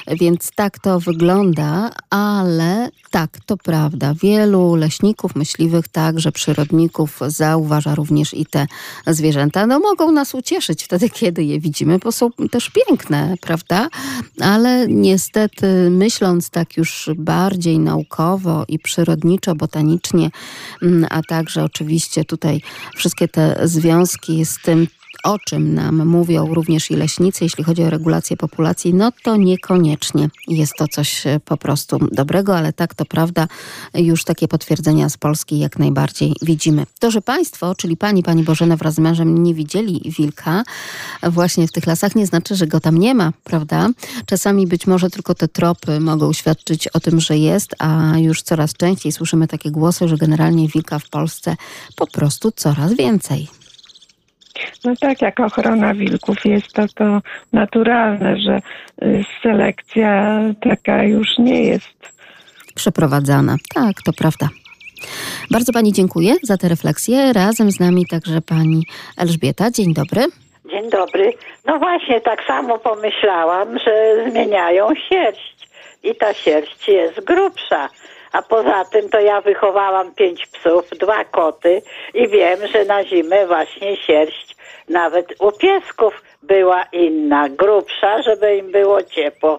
[0.07, 4.15] Więc tak to wygląda, ale tak, to prawda.
[4.23, 8.67] Wielu leśników, myśliwych, także przyrodników zauważa również i te
[9.07, 9.67] zwierzęta.
[9.67, 13.89] No mogą nas ucieszyć wtedy, kiedy je widzimy, bo są też piękne, prawda?
[14.41, 20.31] Ale niestety myśląc tak już bardziej naukowo i przyrodniczo, botanicznie,
[20.83, 22.61] mm, a także oczywiście tutaj
[22.97, 24.87] wszystkie te związki z tym,
[25.25, 30.29] o czym nam mówią również i leśnicy, jeśli chodzi o regulację populacji, no to niekoniecznie
[30.49, 33.49] jest to coś e, po prostu dobrego, ale tak to prawda,
[33.95, 36.87] już takie potwierdzenia z Polski jak najbardziej widzimy.
[36.99, 40.63] To, że Państwo, czyli Pani, Pani Bożena wraz z mężem nie widzieli wilka
[41.23, 43.89] właśnie w tych lasach, nie znaczy, że go tam nie ma, prawda?
[44.27, 48.73] Czasami być może tylko te tropy mogą świadczyć o tym, że jest, a już coraz
[48.73, 51.57] częściej słyszymy takie głosy, że generalnie wilka w Polsce
[51.97, 53.60] po prostu coraz więcej.
[54.85, 57.21] No tak, jak ochrona wilków jest to, to
[57.53, 58.61] naturalne, że
[59.03, 62.01] y, selekcja taka już nie jest.
[62.75, 63.57] przeprowadzana.
[63.75, 64.49] Tak, to prawda.
[65.51, 67.33] Bardzo Pani dziękuję za tę refleksję.
[67.33, 68.83] Razem z nami także Pani
[69.19, 69.71] Elżbieta.
[69.71, 70.23] Dzień dobry.
[70.71, 71.33] Dzień dobry.
[71.67, 75.69] No właśnie, tak samo pomyślałam, że zmieniają sierść
[76.03, 77.89] i ta sierść jest grubsza.
[78.33, 81.83] A poza tym to ja wychowałam pięć psów, dwa koty
[82.15, 84.50] i wiem, że na zimę właśnie sierść
[84.89, 89.59] nawet u piesków była inna, grubsza, żeby im było ciepło.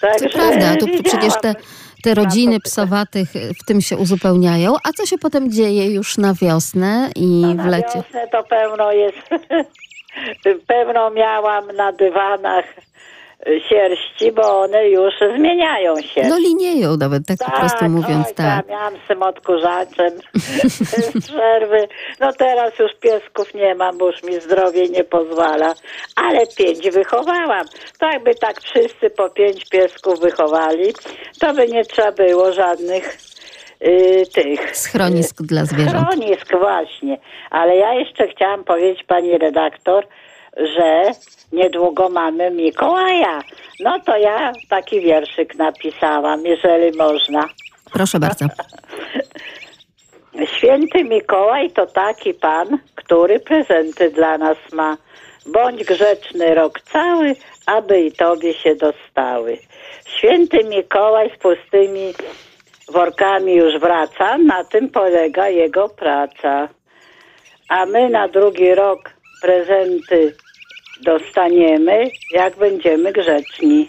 [0.00, 1.54] To Także prawda, tu przecież te,
[2.02, 3.28] te rodziny psowatych
[3.62, 4.74] w tym się uzupełniają.
[4.84, 7.94] A co się potem dzieje już na wiosnę i No, w na lecie?
[7.94, 9.18] wiosnę to pełno jest,
[10.66, 12.64] pełno miałam na dywanach
[13.68, 16.22] sierści, bo one już zmieniają się.
[16.28, 18.68] No linieją nawet, tak, po prostu mówiąc, oj, tak.
[18.68, 20.12] Ja miałam z tym odkurzaczem
[20.76, 21.88] z przerwy.
[22.20, 25.74] No teraz już piesków nie mam, bo już mi zdrowie nie pozwala.
[26.16, 27.66] Ale pięć wychowałam.
[27.98, 30.92] To jakby tak wszyscy po pięć piesków wychowali,
[31.40, 33.18] to by nie trzeba było żadnych
[33.86, 34.76] y, tych...
[34.76, 36.06] Schronisk dla zwierząt.
[36.08, 37.18] Schronisk, właśnie.
[37.50, 40.06] Ale ja jeszcze chciałam powiedzieć pani redaktor,
[40.56, 41.10] że
[41.52, 43.40] niedługo mamy Mikołaja.
[43.80, 47.48] No to ja taki wierszyk napisałam, jeżeli można.
[47.92, 48.46] Proszę bardzo.
[50.56, 54.96] Święty Mikołaj to taki pan, który prezenty dla nas ma.
[55.46, 57.36] Bądź grzeczny rok cały,
[57.66, 59.58] aby i tobie się dostały.
[60.06, 62.14] Święty Mikołaj z pustymi
[62.92, 66.68] workami już wraca, na tym polega jego praca.
[67.68, 69.10] A my na drugi rok
[69.42, 70.34] prezenty
[71.04, 73.88] dostaniemy, jak będziemy grzeczni.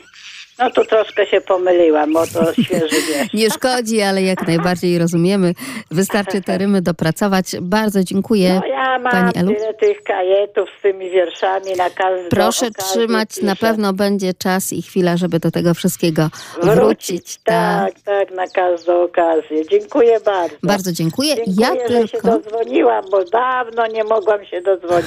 [0.59, 3.33] No tu troszkę się pomyliłam, bo to świeży wiersz.
[3.33, 5.53] Nie szkodzi, ale jak najbardziej rozumiemy.
[5.91, 7.45] Wystarczy te rymy dopracować.
[7.61, 9.53] Bardzo dziękuję No ja mam Pani Elu.
[9.55, 14.81] tyle tych kajetów z tymi wierszami na każdą Proszę trzymać, na pewno będzie czas i
[14.81, 16.29] chwila, żeby do tego wszystkiego
[16.63, 17.37] wrócić.
[17.43, 19.67] Tak, tak, na każdą okazję.
[19.71, 20.55] Dziękuję bardzo.
[20.63, 21.35] Bardzo dziękuję.
[21.35, 22.27] Dziękuję, Ja że się tylko.
[22.27, 25.05] dodzwoniłam, bo dawno nie mogłam się dodzwonić.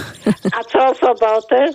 [0.60, 1.66] A co sobotę?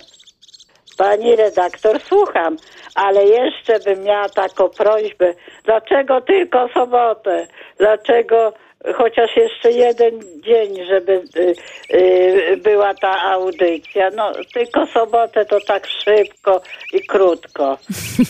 [0.98, 2.56] Pani redaktor, słucham,
[2.94, 5.34] ale jeszcze bym miała taką prośbę.
[5.64, 7.46] Dlaczego tylko sobotę?
[7.78, 8.52] Dlaczego
[8.94, 11.54] chociaż jeszcze jeden dzień, żeby y,
[11.96, 14.10] y, była ta audycja?
[14.16, 17.78] No, tylko sobotę to tak szybko i krótko.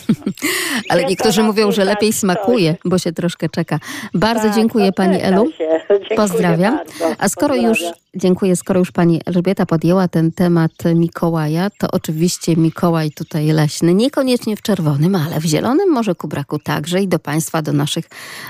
[0.89, 3.79] Ale Nie niektórzy mówią, że napisać lepiej smakuje, bo się troszkę czeka.
[4.13, 5.45] Bardzo Tak, dziękuję to Pani Elu.
[5.89, 6.77] Dziękuję Pozdrawiam.
[6.77, 7.15] bardzo.
[7.17, 7.79] A skoro już,
[8.15, 14.55] dziękuję, skoro już pani Elżbieta podjęła ten temat Mikołaja, to oczywiście Mikołaj tutaj leśny, niekoniecznie
[14.55, 18.05] w czerwonym, ale w zielonym może ku braku także i do państwa, do naszych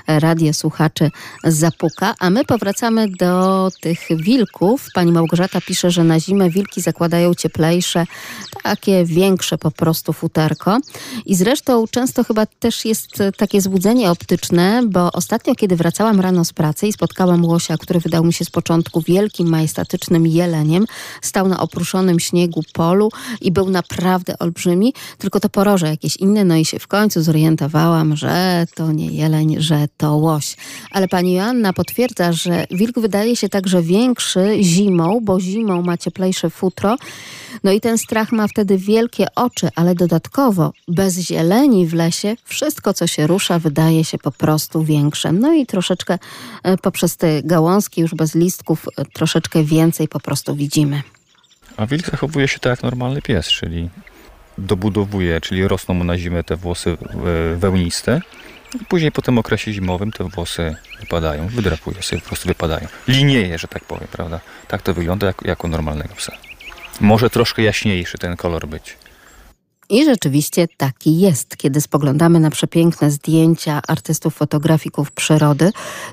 [0.07, 1.09] radiosłuchaczy
[1.43, 1.92] zapuka.
[2.01, 4.87] A my powracamy do tych wilków.
[4.93, 8.05] Pani Małgorzata pisze, że na zimę wilki zakładają cieplejsze,
[8.63, 10.77] takie większe po prostu futerko.
[11.25, 16.45] I zresztą często chyba też jest e, takie złudzenie optyczne, bo ostatnio, kiedy wracałam rano
[16.45, 20.85] z pracy i spotkałam łosia, który wydał mi się z początku wielkim, majestatycznym jeleniem,
[21.21, 23.09] stał na opruszonym śniegu polu
[23.41, 28.15] i był naprawdę olbrzymi, tylko to poroże jakieś inne, no i się w końcu zorientowałam,
[28.15, 30.55] że to nie jeleń, że to łoś.
[30.91, 36.49] Ale pani Joanna potwierdza, że wilk wydaje się także większy zimą, bo zimą ma cieplejsze
[36.49, 36.97] futro,
[37.63, 42.93] no i ten strach ma wtedy wielkie oczy, ale dodatkowo bez zieleni w lesie wszystko,
[42.93, 45.31] co się rusza, wydaje się po prostu większe.
[45.31, 46.17] No i troszeczkę
[46.63, 51.01] e, poprzez te gałązki, już bez listków, e, troszeczkę więcej po prostu widzimy.
[51.77, 53.89] A wilk zachowuje się tak jak normalny pies, czyli
[54.57, 58.21] dobudowuje, czyli rosną mu na zimę te włosy e, wełniste.
[58.87, 62.87] Później po tym okresie zimowym te włosy wypadają, wydrapuje sobie, po prostu wypadają.
[63.07, 64.39] Linieje, że tak powiem, prawda?
[64.67, 66.33] Tak to wygląda jak, jako normalnego psa.
[66.99, 68.97] Może troszkę jaśniejszy ten kolor być.
[69.89, 71.57] I rzeczywiście taki jest.
[71.57, 75.71] Kiedy spoglądamy na przepiękne zdjęcia artystów, fotografików przyrody,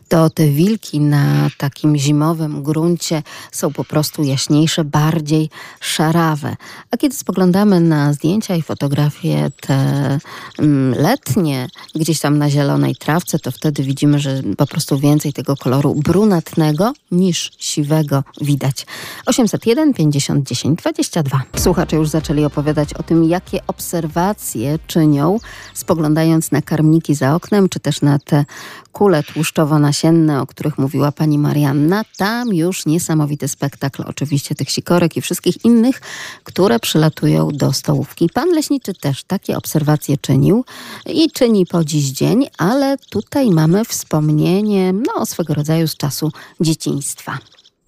[0.09, 6.57] to te wilki na takim zimowym gruncie są po prostu jaśniejsze, bardziej szarawe.
[6.91, 10.19] A kiedy spoglądamy na zdjęcia i fotografie te
[10.59, 15.57] mm, letnie, gdzieś tam na zielonej trawce, to wtedy widzimy, że po prostu więcej tego
[15.57, 18.87] koloru brunatnego niż siwego widać.
[19.27, 21.43] 801 50 10 22.
[21.57, 25.39] Słuchacze już zaczęli opowiadać o tym, jakie obserwacje czynią,
[25.75, 28.45] spoglądając na karmniki za oknem, czy też na te
[28.93, 32.03] kule tłuszczowo-nasienne, o których mówiła pani Marianna.
[32.17, 36.01] Tam już niesamowity spektakl oczywiście tych sikorek i wszystkich innych,
[36.45, 38.29] które przylatują do stołówki.
[38.35, 40.65] Pan leśniczy też takie obserwacje czynił
[41.07, 47.39] i czyni po dziś dzień, ale tutaj mamy wspomnienie no, swego rodzaju z czasu dzieciństwa.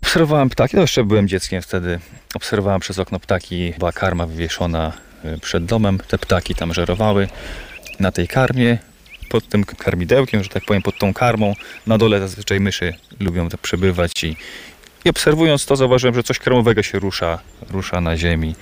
[0.02, 2.00] Obserwowałem ptaki, no jeszcze byłem dzieckiem wtedy.
[2.34, 4.92] Obserwowałem przez okno ptaki, była karma wywieszona
[5.42, 5.98] przed domem.
[6.08, 7.28] Te ptaki tam żerowały
[8.00, 8.78] na tej karmie.
[9.30, 11.54] Pod tym karmidełkiem, że tak powiem, pod tą karmą.
[11.86, 14.36] Na dole zazwyczaj myszy lubią tak przebywać i,
[15.04, 17.38] i obserwując to zauważyłem, że coś kremowego się rusza,
[17.70, 18.54] rusza na ziemi.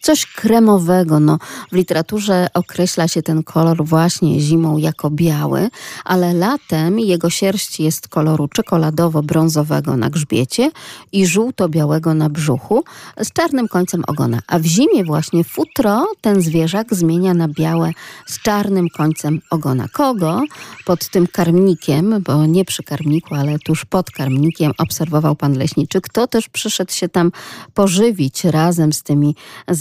[0.00, 1.20] Coś kremowego.
[1.20, 1.38] No,
[1.72, 5.68] w literaturze określa się ten kolor właśnie zimą jako biały,
[6.04, 10.70] ale latem jego sierść jest koloru czekoladowo-brązowego na grzbiecie
[11.12, 12.84] i żółto-białego na brzuchu
[13.20, 14.40] z czarnym końcem ogona.
[14.46, 17.92] A w zimie właśnie futro ten zwierzak zmienia na białe
[18.26, 19.88] z czarnym końcem ogona.
[19.88, 20.42] Kogo
[20.84, 26.26] pod tym karmnikiem, bo nie przy karmniku, ale tuż pod karmnikiem obserwował pan leśniczy, kto
[26.26, 27.32] też przyszedł się tam
[27.74, 29.34] pożywić razem z tymi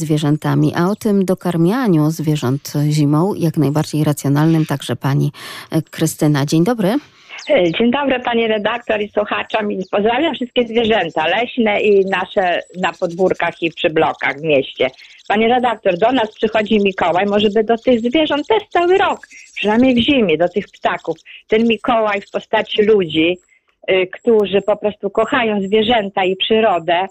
[0.07, 0.73] zwierzętami.
[0.75, 5.31] A o tym dokarmianiu zwierząt zimą, jak najbardziej racjonalnym, także pani
[5.71, 6.45] e, Krystyna.
[6.45, 6.89] Dzień dobry.
[7.49, 9.69] E, Dzień dobry Pani redaktor i słuchaczom.
[9.91, 14.87] Pozdrawiam wszystkie zwierzęta leśne i nasze na podwórkach i przy blokach w mieście.
[15.27, 19.19] Pani redaktor, do nas przychodzi Mikołaj, może by do tych zwierząt też cały rok,
[19.55, 21.17] przynajmniej w zimie, do tych ptaków.
[21.47, 23.37] Ten Mikołaj w postaci ludzi,
[23.91, 27.07] y, którzy po prostu kochają zwierzęta i przyrodę,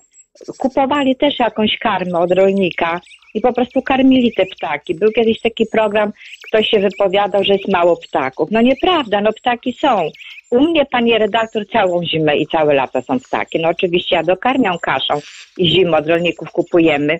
[0.59, 3.01] kupowali też jakąś karmę od rolnika
[3.34, 4.95] i po prostu karmili te ptaki.
[4.95, 6.12] Był kiedyś taki program,
[6.49, 8.51] ktoś się wypowiadał, że jest mało ptaków.
[8.51, 10.11] No nieprawda, no ptaki są.
[10.51, 13.59] U mnie, pani redaktor, całą zimę i całe lato są ptaki.
[13.59, 15.14] No oczywiście ja dokarmiam kaszą
[15.59, 17.18] i zimę od rolników kupujemy.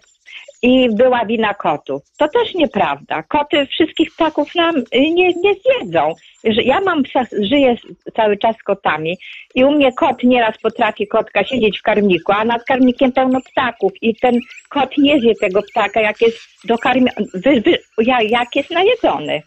[0.67, 2.03] I była wina kotów.
[2.19, 3.23] To też nieprawda.
[3.23, 6.13] Koty wszystkich ptaków nam y, nie, nie zjedzą.
[6.45, 7.77] Ja mam psa, żyję
[8.17, 9.17] cały czas z kotami
[9.55, 13.93] i u mnie kot nieraz potrafi kotka siedzieć w karmniku, a nad karmnikiem pełno ptaków
[14.03, 14.39] i ten
[14.69, 19.43] kot nie zje tego ptaka, jak jest dokarmiony, wy, wy, ja- jak jest najedzony.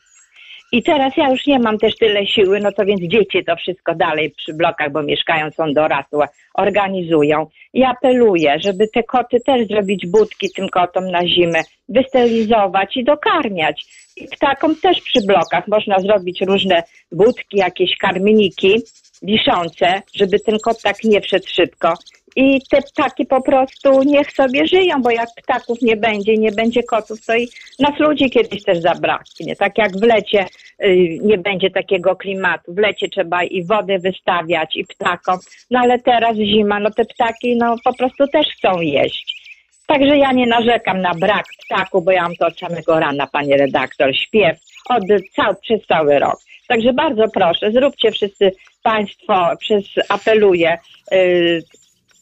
[0.72, 3.96] I teraz ja już nie mam też tyle siły, no to więc dzieci to wszystko
[3.96, 7.48] dalej przy blokach, bo mieszkają, są dorosłe, organizują.
[7.74, 13.86] I apeluję, żeby te koty też zrobić budki tym kotom na zimę, wysterylizować i dokarmiać.
[14.18, 18.82] I ptakom też przy blokach można zrobić różne budki, jakieś karmniki
[19.22, 21.94] wiszące, żeby ten kot tak nie wszedł szybko.
[22.36, 26.84] I te ptaki po prostu niech sobie żyją, bo jak ptaków nie będzie, nie będzie
[26.84, 27.50] kotów, to i
[27.80, 29.56] nas ludzi kiedyś też zabraknie.
[29.56, 30.46] Tak jak w lecie
[30.84, 32.74] y, nie będzie takiego klimatu.
[32.74, 35.40] W lecie trzeba i wodę wystawiać, i ptakom.
[35.72, 39.40] No ale teraz zima, no te ptaki no po prostu też chcą jeść.
[39.88, 43.58] Także ja nie narzekam na brak ptaku, bo ja mam to od samego rana, panie
[43.58, 44.58] redaktor, śpiew
[44.90, 45.04] od
[45.36, 46.40] cał, przez cały rok.
[46.68, 48.52] Także bardzo proszę, zróbcie wszyscy
[48.84, 50.78] państwo, przez apeluję,
[51.14, 51.64] y,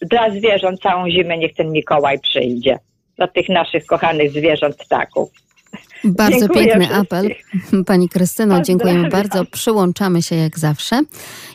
[0.02, 2.80] dla zwierząt całą zimę niech ten Mikołaj przyjdzie.
[3.18, 5.30] Dla tych naszych kochanych zwierząt ptaków.
[6.04, 7.02] Bardzo Dziękuję piękny wszystkim.
[7.02, 7.36] apel.
[7.86, 9.46] Pani Krystyno, dziękujemy bardzo.
[9.46, 11.02] Przyłączamy się jak zawsze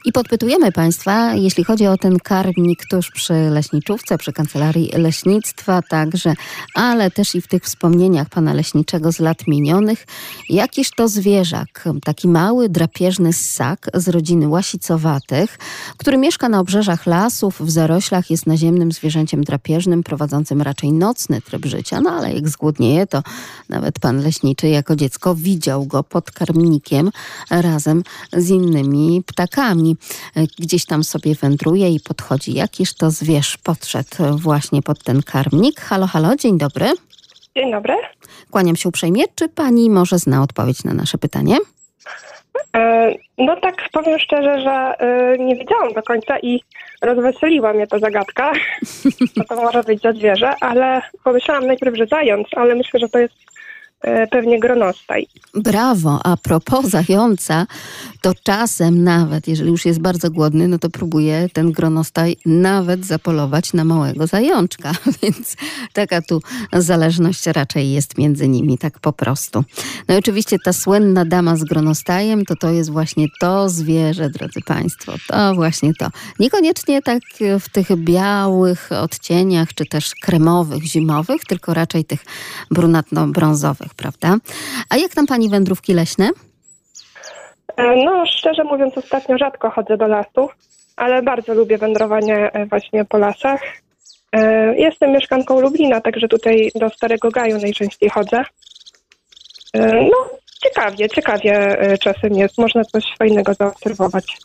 [0.05, 6.35] i podpytujemy Państwa, jeśli chodzi o ten karmnik tuż przy leśniczówce, przy Kancelarii Leśnictwa także,
[6.75, 10.07] ale też i w tych wspomnieniach Pana Leśniczego z lat minionych.
[10.49, 15.59] Jakiż to zwierzak, taki mały, drapieżny ssak z rodziny łasicowatych,
[15.97, 21.67] który mieszka na obrzeżach lasów, w zaroślach, jest naziemnym zwierzęciem drapieżnym, prowadzącym raczej nocny tryb
[21.67, 23.23] życia, no ale jak zgłodnieje, to
[23.69, 24.32] nawet pan leśniczy
[24.63, 27.11] jako dziecko widział go pod karmnikiem
[27.51, 28.03] razem
[28.33, 29.97] z innymi ptakami.
[30.59, 32.55] Gdzieś tam sobie wędruje i podchodzi.
[32.55, 35.81] Jakiż to zwierz podszedł właśnie pod ten karmnik?
[35.81, 36.87] Halo, halo, dzień dobry.
[37.57, 37.95] Dzień dobry.
[38.51, 39.25] Kłaniam się uprzejmie.
[39.35, 41.57] Czy pani może zna odpowiedź na nasze pytanie?
[42.77, 46.61] E, No tak powiem szczerze, że e, nie wiedziałam do końca i
[47.03, 48.53] rozweseliła mnie ta zagadka,
[49.35, 53.19] co to może być za zwierzę, ale pomyślałam najpierw, że zając, ale myślę, że to
[53.19, 53.35] jest
[54.31, 55.27] pewnie gronostaj.
[55.55, 57.67] Brawo, a propos zająca,
[58.21, 63.73] to czasem nawet, jeżeli już jest bardzo głodny, no to próbuje ten gronostaj nawet zapolować
[63.73, 64.93] na małego zajączka,
[65.23, 65.57] więc
[65.93, 66.43] taka tu
[66.73, 69.65] zależność raczej jest między nimi, tak po prostu.
[70.09, 74.61] No i oczywiście ta słynna dama z gronostajem, to to jest właśnie to zwierzę, drodzy
[74.67, 76.09] Państwo, to właśnie to.
[76.39, 77.23] Niekoniecznie tak
[77.61, 82.25] w tych białych odcieniach, czy też kremowych, zimowych, tylko raczej tych
[82.71, 84.37] brunatno-brązowych, prawda?
[84.91, 86.31] A jak tam Pani wędrówki leśne?
[87.77, 90.49] E, No szczerze mówiąc ostatnio rzadko chodzę do lasu,
[90.97, 93.61] ale bardzo lubię wędrowanie e, właśnie po lasach.
[94.33, 98.45] E, Jestem mieszkanką Lublina, także tutaj do Starego Gaju najczęściej chodzę.
[99.75, 100.29] No
[100.63, 104.37] ciekawie, ciekawie czasem jest, można coś fajnego zaobserwować.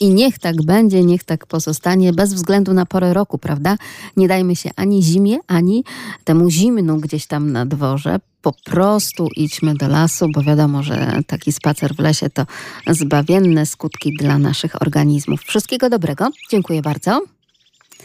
[0.00, 3.76] I niech tak będzie, niech tak pozostanie, bez względu na porę roku, prawda?
[4.16, 5.84] Nie dajmy się ani zimie, ani
[6.24, 8.16] temu zimnu gdzieś tam na dworze.
[8.42, 12.46] Po prostu idźmy do lasu, bo wiadomo, że taki spacer w lesie to
[12.86, 15.40] zbawienne skutki dla naszych organizmów.
[15.42, 16.28] Wszystkiego dobrego.
[16.50, 17.22] Dziękuję bardzo.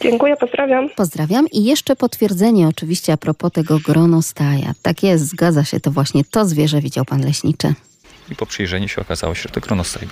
[0.00, 0.88] Dziękuję, pozdrawiam.
[0.96, 4.72] Pozdrawiam i jeszcze potwierdzenie oczywiście a propos tego gronostaja.
[4.82, 7.74] Tak jest, zgadza się, to właśnie to zwierzę widział pan leśniczy.
[8.30, 10.08] I po przyjrzeniu się okazało się, że to kronostaj.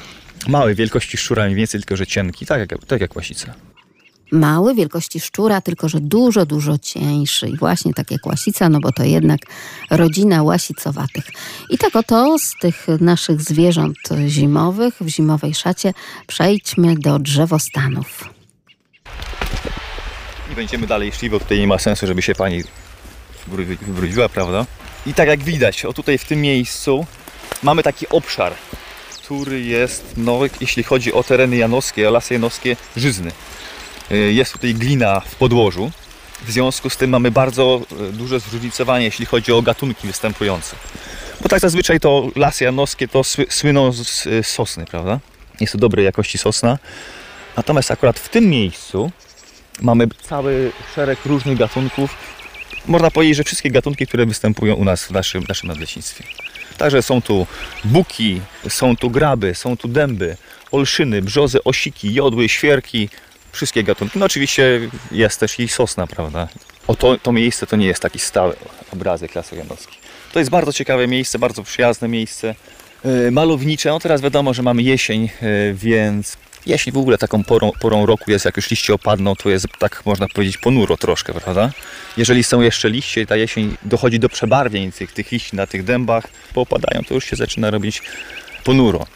[0.48, 3.54] Małej wielkości szczura, mniej więcej tylko, że cienki, tak jak, tak jak łasica.
[4.32, 7.48] Mały, wielkości szczura, tylko że dużo, dużo cieńszy.
[7.48, 9.40] I właśnie tak jak łasica, no bo to jednak
[9.90, 11.24] rodzina łasicowatych.
[11.70, 15.94] I tak oto z tych naszych zwierząt zimowych w zimowej szacie
[16.26, 18.24] przejdźmy do drzewostanów.
[20.52, 22.62] I będziemy dalej szli, bo tutaj nie ma sensu, żeby się pani
[23.48, 24.66] wybru- wybrudziła, prawda?
[25.06, 27.06] I tak jak widać, o tutaj w tym miejscu
[27.62, 28.54] mamy taki obszar,
[29.32, 33.32] który jest, no jeśli chodzi o tereny janowskie, o lasy janowskie, żyzny.
[34.10, 35.90] Y, Jest tutaj glina w podłożu.
[36.46, 40.76] W związku z tym mamy bardzo y, duże zróżnicowanie, jeśli chodzi o gatunki występujące.
[41.40, 45.20] Bo tak zazwyczaj to lasy janowskie to sły, słyną z, z sosny, prawda?
[45.60, 46.78] Jest to dobrej jakości sosna.
[47.56, 49.10] Natomiast akurat w tym miejscu
[49.80, 52.14] mamy cały szereg różnych gatunków.
[52.86, 56.24] Można powiedzieć, że wszystkie gatunki, które występują u nas w naszym, naszym nadleśnictwie.
[56.82, 57.46] Także są tu
[57.84, 60.36] buki, są tu graby, są tu dęby,
[60.72, 63.08] olszyny, brzozy, osiki, jodły, świerki,
[63.52, 64.18] wszystkie gatunki.
[64.18, 64.80] No oczywiście
[65.12, 66.48] jest też i sosna, prawda?
[66.86, 68.56] O to, to miejsce to nie jest taki stały
[68.92, 69.98] obrazek Lasów Janowskich.
[70.32, 72.54] To jest bardzo ciekawe miejsce, bardzo przyjazne miejsce,
[73.04, 73.88] yy, malownicze.
[73.88, 78.30] No teraz wiadomo, że mamy jesień, yy, więc jesień w ogóle taką porą, porą roku
[78.30, 81.70] jest, jak już liście opadną, to jest tak można powiedzieć ponuro troszkę, prawda?
[82.16, 86.24] Jeżeli są jeszcze liście, ta jesień dochodzi do przebarwień tych, tych liści na tych dębach,
[86.54, 88.02] po opadają, to już się zaczyna robić
[88.64, 89.06] ponuro.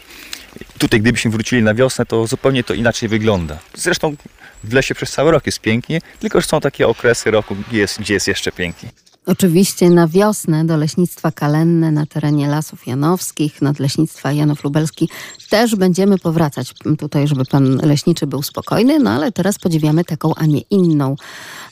[0.77, 3.59] Tutaj gdybyśmy wrócili na wiosnę, to zupełnie to inaczej wygląda.
[3.73, 4.15] Zresztą
[4.63, 7.99] w lesie przez cały rok jest pięknie, tylko że są takie okresy roku, gdzie jest,
[7.99, 9.06] gdzie jest jeszcze piękniej.
[9.27, 15.09] Oczywiście na wiosnę do leśnictwa kalenne na terenie Lasów Janowskich, nadleśnictwa Janów Lubelski
[15.49, 20.45] też będziemy powracać tutaj, żeby pan leśniczy był spokojny, no ale teraz podziwiamy taką, a
[20.45, 21.15] nie inną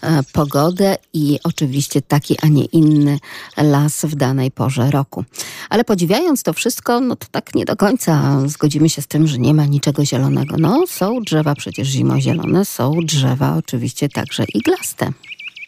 [0.01, 3.19] e, pogodę i oczywiście taki, a nie inny
[3.57, 5.23] las w danej porze roku.
[5.69, 9.37] Ale podziwiając to wszystko, no to tak nie do końca zgodzimy się z tym, że
[9.37, 10.55] nie ma niczego zielonego.
[10.59, 15.11] No są drzewa przecież zimozielone, są drzewa oczywiście także iglaste.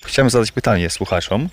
[0.06, 1.50] Chciałem zadać pytanie słuchaczom.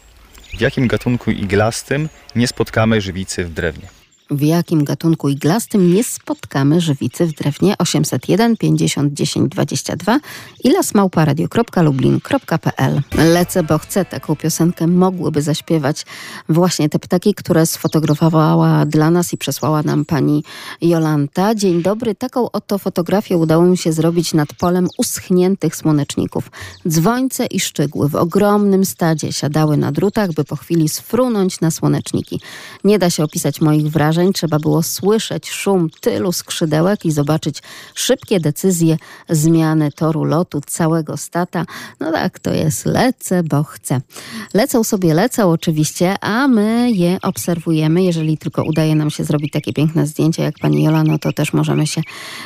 [0.56, 3.88] W jakim gatunku iglastym nie spotkamy żywicy w drewnie?
[4.30, 10.20] W jakim gatunku iglastym nie spotkamy żywicy w drewnie 801 50 10 22
[10.64, 14.04] i lasmałparadio.lublin.pl Lecę, bo chcę.
[14.04, 16.06] Taką piosenkę mogłyby zaśpiewać
[16.48, 20.44] właśnie te ptaki, które sfotografowała dla nas i przesłała nam pani
[20.80, 21.54] Jolanta.
[21.54, 22.14] Dzień dobry.
[22.14, 26.50] Taką oto fotografię udało mi się zrobić nad polem uschniętych słoneczników.
[26.88, 32.40] Dzwońce i szczygły w ogromnym stadzie siadały na drutach, by po chwili sfrunąć na słoneczniki.
[32.84, 34.13] Nie da się opisać moich wrażeń.
[34.34, 37.62] Trzeba było słyszeć szum tylu skrzydełek i zobaczyć
[37.94, 38.96] szybkie decyzje
[39.28, 41.64] zmiany toru lotu całego stata.
[42.00, 44.00] No tak, to jest lecę, bo chcę.
[44.54, 48.02] Lecą sobie, lecą oczywiście, a my je obserwujemy.
[48.02, 51.52] Jeżeli tylko udaje nam się zrobić takie piękne zdjęcia jak pani Jola, no to też
[51.52, 52.02] możemy się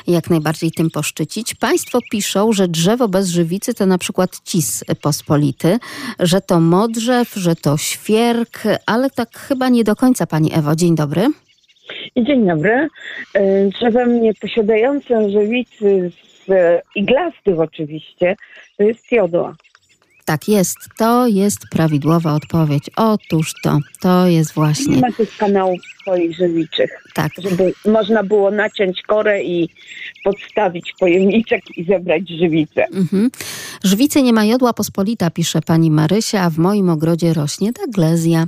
[0.06, 1.54] jak najbardziej tym poszczycić.
[1.54, 5.78] Państwo piszą, że drzewo bez żywicy to na przykład cis pospolity,
[6.20, 10.76] że to modrzew, że to świerk, ale tak chyba nie do końca pani Ewo.
[10.76, 11.30] Dzień dobry.
[12.16, 12.88] Dzień dobry.
[13.34, 18.36] E, Drzewem nieposiadającym żywicy z e, iglastych oczywiście
[18.76, 19.54] to jest jodła.
[20.28, 22.90] Tak jest, to jest prawidłowa odpowiedź.
[22.96, 24.96] Otóż to, to jest Nie właśnie.
[24.96, 26.90] ma tych kanałów swoich żywiczych.
[27.14, 27.32] Tak.
[27.38, 29.68] Żeby można było naciąć korę i
[30.24, 32.86] podstawić pojemniczek i zebrać żywicę.
[32.92, 33.30] Mhm.
[34.22, 38.46] Nie ma jodła pospolita, pisze pani Marysia, a w moim ogrodzie rośnie daglezja.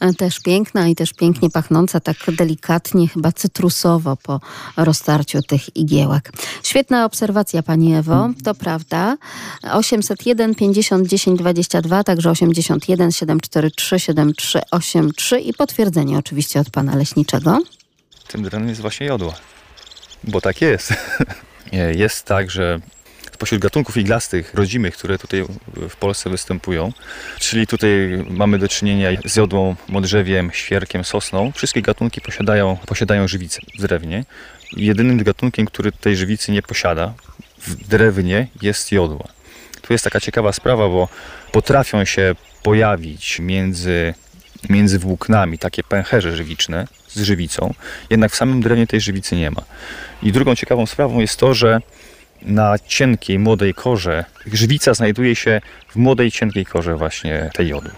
[0.00, 4.40] E, Też piękna i też pięknie pachnąca, tak delikatnie, chyba cytrusowo po
[4.76, 6.32] roztarciu tych igiełek.
[6.62, 9.16] Świetna obserwacja pani Ewo, to prawda.
[9.72, 17.58] 801 50 10 22, także 81 743 7383 i potwierdzenie oczywiście od pana leśniczego.
[18.28, 19.34] Tym drenem jest właśnie jodła.
[20.24, 20.94] Bo tak jest.
[21.96, 22.80] Jest tak, że
[23.32, 25.44] spośród gatunków iglastych, rodzimych, które tutaj
[25.88, 26.92] w Polsce występują,
[27.38, 27.90] czyli tutaj
[28.30, 34.24] mamy do czynienia z jodłą, modrzewiem, świerkiem, sosną, wszystkie gatunki posiadają, posiadają żywicę w drewnie.
[34.76, 37.14] Jedynym gatunkiem, który tej żywicy nie posiada
[37.58, 39.37] w drewnie jest jodła.
[39.88, 41.08] Tu jest taka ciekawa sprawa, bo
[41.52, 44.14] potrafią się pojawić między,
[44.68, 47.74] między włóknami takie pęcherze żywiczne z żywicą,
[48.10, 49.62] jednak w samym drewnie tej żywicy nie ma.
[50.22, 51.80] I drugą ciekawą sprawą jest to, że
[52.42, 57.90] na cienkiej, młodej korze żywica znajduje się w młodej, cienkiej korze właśnie tej jodu.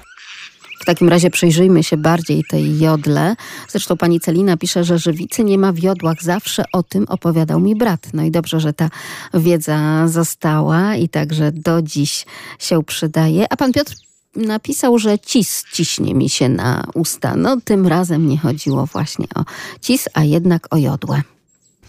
[0.80, 3.36] W takim razie przyjrzyjmy się bardziej tej jodle.
[3.68, 6.22] Zresztą pani Celina pisze, że żywicy nie ma w jodłach.
[6.22, 8.08] Zawsze o tym opowiadał mi brat.
[8.14, 8.90] No i dobrze, że ta
[9.34, 12.26] wiedza została i także do dziś
[12.58, 13.46] się przydaje.
[13.50, 13.94] A pan Piotr
[14.36, 17.36] napisał, że cis ciśnie mi się na usta.
[17.36, 19.44] No tym razem nie chodziło właśnie o
[19.80, 21.22] cis, a jednak o jodłę.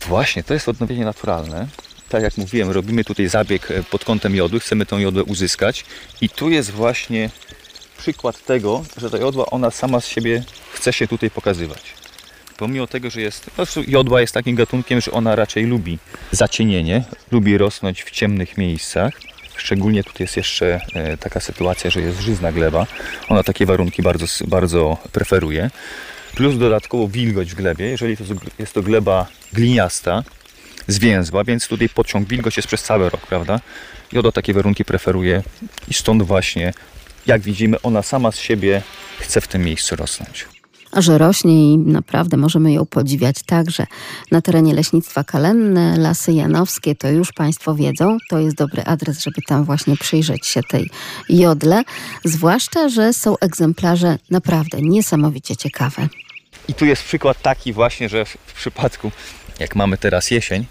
[0.08, 1.68] Właśnie, to jest odnowienie naturalne.
[2.10, 5.86] Tak jak mówiłem, robimy tutaj zabieg e, pod kątem jodły, chcemy tą jodę uzyskać
[6.22, 7.30] i tu jest właśnie
[8.02, 10.44] przykład tego, że ta jodła, ona sama z siebie
[10.74, 11.94] chce się tutaj pokazywać.
[12.58, 16.00] Pomimo tego, że jest, po prostu jodła jest takim gatunkiem, że ona raczej lubi
[16.32, 19.14] zacienienie, lubi rosnąć w ciemnych miejscach.
[19.58, 22.86] Szczególnie tutaj jest jeszcze e, taka sytuacja, że jest żyzna gleba.
[23.30, 25.70] Ona takie warunki bardzo, bardzo preferuje.
[26.36, 27.86] Plus dodatkowo wilgoć w glebie.
[27.86, 28.24] Jeżeli to
[28.60, 30.24] jest to gleba gliniasta,
[30.88, 33.60] zwięzła, więc tutaj podciąg wilgoć jest przez cały rok, prawda?
[34.12, 35.44] Joda takie warunki preferuje
[35.88, 36.74] i stąd właśnie,
[37.28, 38.82] jak widzimy, ona sama z siebie
[39.20, 40.48] chce w tym miejscu rosnąć.
[40.98, 43.88] że rośnie i naprawdę możemy ją podziwiać także
[44.32, 49.42] na terenie Leśnictwa Kalenne, Lasy Janowskie, to już Państwo wiedzą, to jest dobry adres, żeby
[49.48, 50.90] tam właśnie przyjrzeć się tej
[51.30, 51.84] jodle,
[52.24, 56.08] zwłaszcza, że są egzemplarze naprawdę niesamowicie ciekawe.
[56.68, 59.12] I tu jest przykład taki właśnie, że w, w przypadku,
[59.60, 60.66] jak mamy teraz jesień,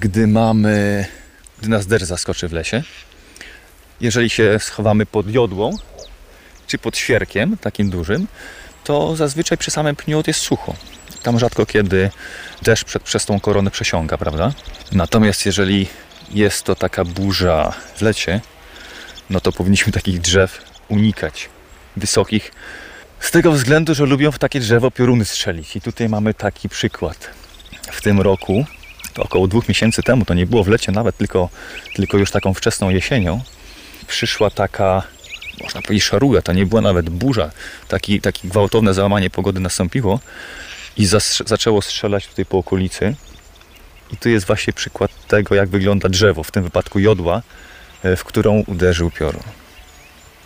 [0.00, 1.06] gdy mamy,
[1.58, 2.82] gdy nas deszcz zaskoczy w lesie,
[4.00, 5.76] jeżeli się schowamy pod jodłą,
[6.66, 8.26] czy pod świerkiem, takim dużym,
[8.84, 10.74] to zazwyczaj przy samym pniu jest sucho.
[11.22, 12.10] Tam rzadko kiedy
[12.62, 14.52] deszcz przed, przez tą koronę przesiąga, prawda?
[14.92, 15.88] Natomiast jeżeli
[16.30, 18.40] jest to taka burza w lecie,
[19.30, 21.48] no to powinniśmy takich drzew unikać.
[21.96, 22.52] Wysokich,
[23.20, 25.76] z tego względu, że lubią w takie drzewo pioruny strzelić.
[25.76, 27.30] I tutaj mamy taki przykład.
[27.92, 28.64] W tym roku,
[29.14, 31.48] to około dwóch miesięcy temu, to nie było w lecie nawet, tylko,
[31.94, 33.40] tylko już taką wczesną jesienią,
[34.04, 35.02] przyszła taka,
[35.62, 37.50] można powiedzieć, szaruga, to nie była nawet burza.
[37.88, 40.20] Taki, taki gwałtowne załamanie pogody nastąpiło
[40.96, 43.14] i zas- zaczęło strzelać tutaj po okolicy.
[44.12, 47.42] I tu jest właśnie przykład tego, jak wygląda drzewo, w tym wypadku jodła,
[48.02, 49.42] e, w którą uderzył piorun.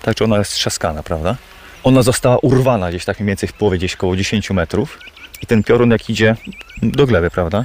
[0.03, 1.37] Także ona jest trzaskana, prawda?
[1.85, 4.99] Ona została urwana gdzieś tak mniej więcej w połowie, gdzieś około 10 metrów.
[5.43, 6.37] I ten piorun jak idzie
[6.83, 7.65] do gleby, prawda?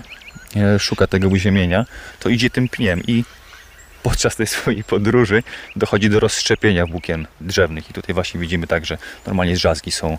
[0.55, 1.85] E, Szuka tego uziemienia,
[2.19, 3.23] to idzie tym pniem i
[4.03, 5.43] podczas tej swojej podróży
[5.75, 7.89] dochodzi do rozszczepienia włókien drzewnych.
[7.89, 8.97] I tutaj właśnie widzimy tak, że
[9.27, 10.17] normalnie drzazgi są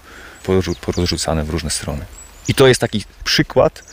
[0.80, 2.05] porozrzucane w różne strony.
[2.49, 3.85] I to jest taki przykład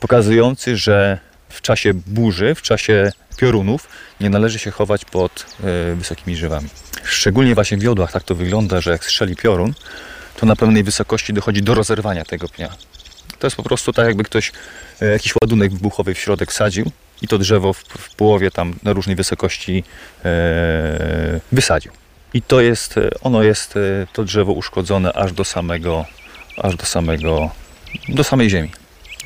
[0.00, 1.18] pokazujący, że
[1.48, 3.88] w czasie burzy, w czasie piorunów
[4.20, 6.68] nie należy się chować pod e, wysokimi drzewami.
[7.04, 9.74] Szczególnie właśnie w jodłach tak to wygląda, że jak strzeli piorun,
[10.36, 12.68] to na pewnej wysokości dochodzi do rozerwania tego pnia.
[13.38, 14.52] To jest po prostu tak, jakby ktoś
[15.02, 16.90] e, jakiś ładunek wybuchowy w środek wsadził
[17.22, 19.84] i to drzewo w, w połowie tam na różnej wysokości
[20.24, 21.92] e, wysadził.
[22.34, 23.80] I to jest, e, ono jest, e,
[24.12, 26.04] to drzewo uszkodzone aż do samego,
[26.56, 27.50] aż do samego,
[28.08, 28.70] do samej ziemi,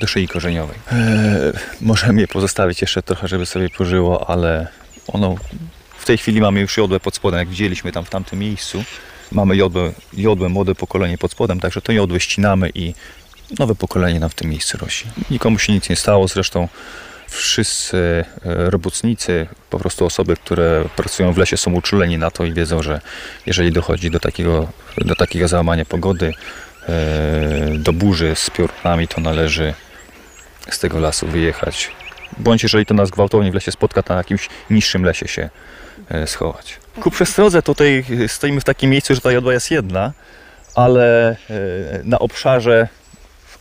[0.01, 0.77] do szyi korzeniowej.
[0.93, 4.67] E, możemy je pozostawić jeszcze trochę, żeby sobie pożyło, ale
[5.07, 5.35] ono,
[5.99, 8.85] w tej chwili mamy już jodłę pod spodem, jak widzieliśmy tam w tamtym miejscu.
[9.33, 12.95] Mamy jodłę, jodłę młode pokolenie pod spodem, także to jodłę ścinamy i
[13.59, 15.11] nowe pokolenie nam w tym miejscu rośnie.
[15.31, 16.69] Nikomu się nic nie stało, zresztą
[17.29, 22.53] wszyscy e, robotnicy, po prostu osoby, które pracują w lesie są uczuleni na to i
[22.53, 23.01] wiedzą, że
[23.47, 24.69] jeżeli dochodzi do takiego,
[24.99, 26.35] do takiego załamania pogody,
[26.89, 29.75] e, do burzy z piorunami, to należy
[30.71, 31.91] z tego lasu wyjechać.
[32.39, 35.51] Bądź jeżeli to nas gwałtownie w lesie spotka, to na jakimś niższym lesie się
[36.09, 36.77] e, schować.
[37.01, 40.13] Ku przestrodze tutaj stoimy w takim miejscu, że ta jodła jest jedna,
[40.75, 41.37] ale
[42.05, 42.89] na obszarze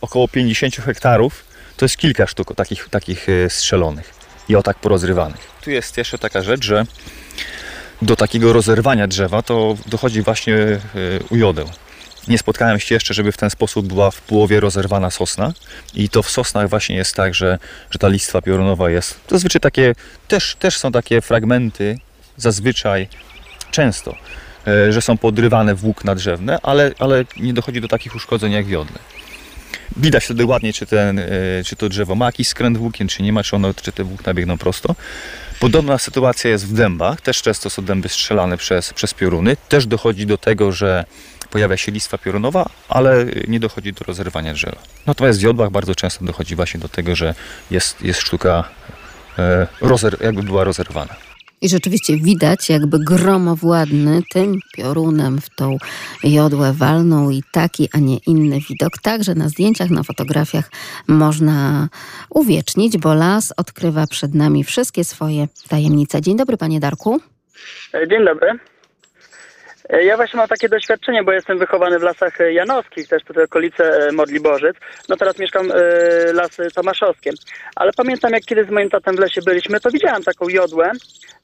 [0.00, 1.47] około 50 hektarów
[1.78, 4.14] to jest kilka sztuk takich, takich e, strzelonych
[4.48, 5.40] i o tak porozrywanych.
[5.64, 6.86] Tu jest jeszcze taka rzecz, że
[8.02, 10.80] do takiego rozerwania drzewa to dochodzi właśnie e,
[11.30, 11.68] u jodeł.
[12.28, 15.52] Nie spotkałem się jeszcze, żeby w ten sposób była w połowie rozerwana sosna.
[15.94, 17.58] I to w sosnach właśnie jest tak, że,
[17.90, 19.20] że ta listwa piorunowa jest.
[19.28, 19.94] Zazwyczaj takie,
[20.28, 21.98] też, też są takie fragmenty,
[22.36, 23.08] zazwyczaj
[23.70, 24.14] często,
[24.66, 28.98] e, że są podrywane włókna drzewne, ale, ale nie dochodzi do takich uszkodzeń jak wiodle.
[29.96, 31.24] Widać wtedy ładnie, czy, ten, e,
[31.66, 34.34] czy to drzewo ma jakiś skręt włókien, czy nie ma, czy, ono, czy te włókna
[34.34, 34.94] biegną prosto.
[35.60, 37.20] Podobna sytuacja jest w dębach.
[37.20, 39.56] Też często są dęby strzelane przez, przez pioruny.
[39.68, 41.04] Też dochodzi do tego, że
[41.50, 44.78] pojawia się listwa piorunowa, ale nie dochodzi do rozerwania drzewa.
[45.06, 47.34] Natomiast w jodłach bardzo często dochodzi właśnie do tego, że
[47.70, 48.64] jest, jest sztuka
[49.38, 51.27] e, rozer, jakby była rozerwana.
[51.60, 55.76] I rzeczywiście widać, jakby gromowładny tym piorunem w tą
[56.24, 58.98] jodłę walną i taki, a nie inny widok.
[59.02, 60.70] Także na zdjęciach, na fotografiach
[61.08, 61.88] można
[62.30, 66.20] uwiecznić, bo las odkrywa przed nami wszystkie swoje tajemnice.
[66.20, 67.20] Dzień dobry, panie Darku.
[68.10, 68.58] Dzień dobry.
[69.88, 73.44] E, Ja właśnie mam takie doświadczenie, bo jestem wychowany w lasach e, janowskich, też tutaj
[73.44, 74.76] okolice Modliborzyc.
[75.08, 75.74] No teraz mieszkam e,
[76.32, 77.30] lasy tomaszowskie.
[77.76, 80.90] Ale pamiętam, jak kiedyś z moim tatem w lesie byliśmy, to widziałem taką jodłę,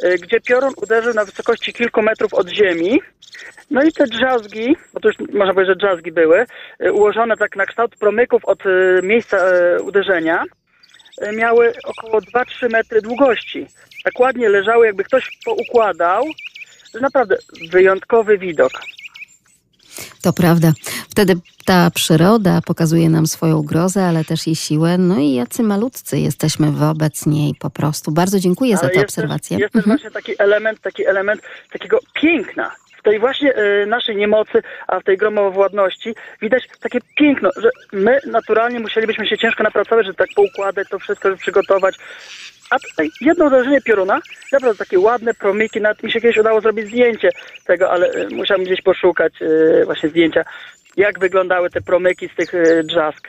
[0.03, 3.01] e, gdzie piorun uderzył na wysokości kilku metrów od ziemi.
[3.71, 6.47] No i te drzazgi, bo to już można powiedzieć, że drzazgi były,
[6.81, 8.59] e, ułożone tak na kształt promyków od
[9.03, 9.39] miejsca
[9.83, 10.45] uderzenia,
[11.37, 13.67] miały około 2-3 metry długości.
[14.05, 16.25] Tak ładnie leżały, jakby ktoś poukładał.
[17.01, 17.37] Naprawdę
[17.73, 18.73] wyjątkowy widok.
[20.23, 20.73] To prawda.
[21.09, 21.35] Wtedy
[21.65, 24.99] ta przyroda pokazuje nam swoją grozę, ale też jej siłę.
[24.99, 28.11] No i jacy malutcy jesteśmy wobec niej po prostu.
[28.13, 29.59] Bardzo dziękuję za Ale tę jest też- obserwację.
[29.59, 29.97] Jest też Mhm.
[29.99, 31.43] właśnie taki element, taki element
[31.73, 32.71] takiego piękna.
[32.99, 38.21] W tej właśnie e, naszej niemocy, a w tej gromowładności widać takie piękno, że my
[38.27, 41.95] naturalnie musielibyśmy się ciężko napracować, żeby tak poukładać to wszystko, żeby przygotować.
[42.71, 44.21] A tutaj jedno uderzenie pioruna,
[44.53, 47.29] naprawdę takie ładne promyki, nawet mi się kiedyś udało zrobić zdjęcie
[47.67, 50.45] tego, ale e, musiałem gdzieś poszukać e, właśnie zdjęcia.
[50.97, 53.29] Jak wyglądały te promyki z tych y, drzask.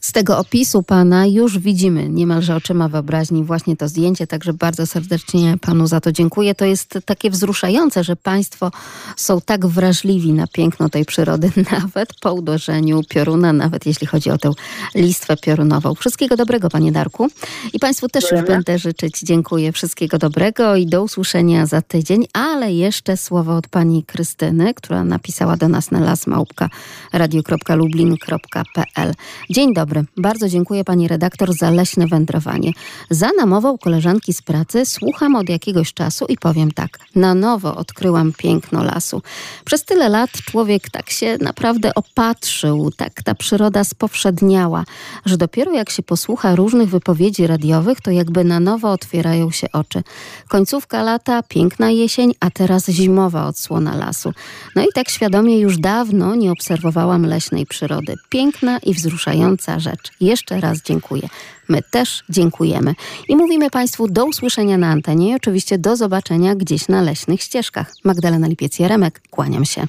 [0.00, 5.56] Z tego opisu pana już widzimy niemalże oczyma wyobraźni właśnie to zdjęcie, także bardzo serdecznie
[5.60, 6.54] panu za to dziękuję.
[6.54, 8.70] To jest takie wzruszające, że państwo
[9.16, 11.50] są tak wrażliwi na piękno tej przyrody,
[11.80, 14.50] nawet po uderzeniu pioruna, nawet jeśli chodzi o tę
[14.94, 15.94] listwę piorunową.
[15.94, 17.28] Wszystkiego dobrego, panie Darku.
[17.72, 19.20] I państwu też już będę życzyć.
[19.20, 19.72] Dziękuję.
[19.72, 22.26] Wszystkiego dobrego i do usłyszenia za tydzień.
[22.32, 26.68] Ale jeszcze słowo od pani Krystyny, która napisała do nas na lasmałpka
[27.12, 29.14] radio.lublin.pl.
[29.50, 30.04] Dzień dobry.
[30.16, 32.72] Bardzo dziękuję pani redaktor za leśne wędrowanie.
[33.10, 36.98] Za namową koleżanki z pracy słucham od jakiegoś czasu i powiem tak.
[37.14, 39.22] Na nowo odkryłam piękno lasu.
[39.64, 44.84] Przez tyle lat człowiek tak się naprawdę opatrzył, tak ta przyroda spowszedniała,
[45.24, 50.02] że dopiero jak się posłucha różnych wypowiedzi radiowych, to jakby na nowo otwierają się oczy.
[50.48, 54.32] Końcówka lata, piękna jesień, a teraz zimowa odsłona lasu.
[54.76, 58.14] No i tak świadomie już dawno nie obserwowałam leśnej przyrody.
[58.28, 60.12] Piękna i wzruszająca rzecz.
[60.20, 61.28] Jeszcze raz dziękuję.
[61.68, 62.94] My też dziękujemy.
[63.28, 67.94] I mówimy Państwu do usłyszenia na antenie i oczywiście do zobaczenia gdzieś na leśnych ścieżkach.
[68.04, 69.86] Magdalena Lipiec-Jaremek, kłaniam się.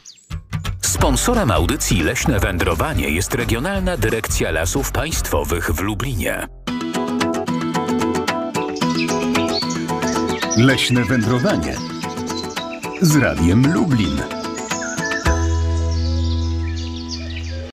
[0.82, 6.47] Sponsorem audycji Leśne Wędrowanie jest Regionalna Dyrekcja Lasów Państwowych w Lublinie.
[10.58, 11.76] Leśne wędrowanie
[13.01, 14.34] z Radiem Lublin.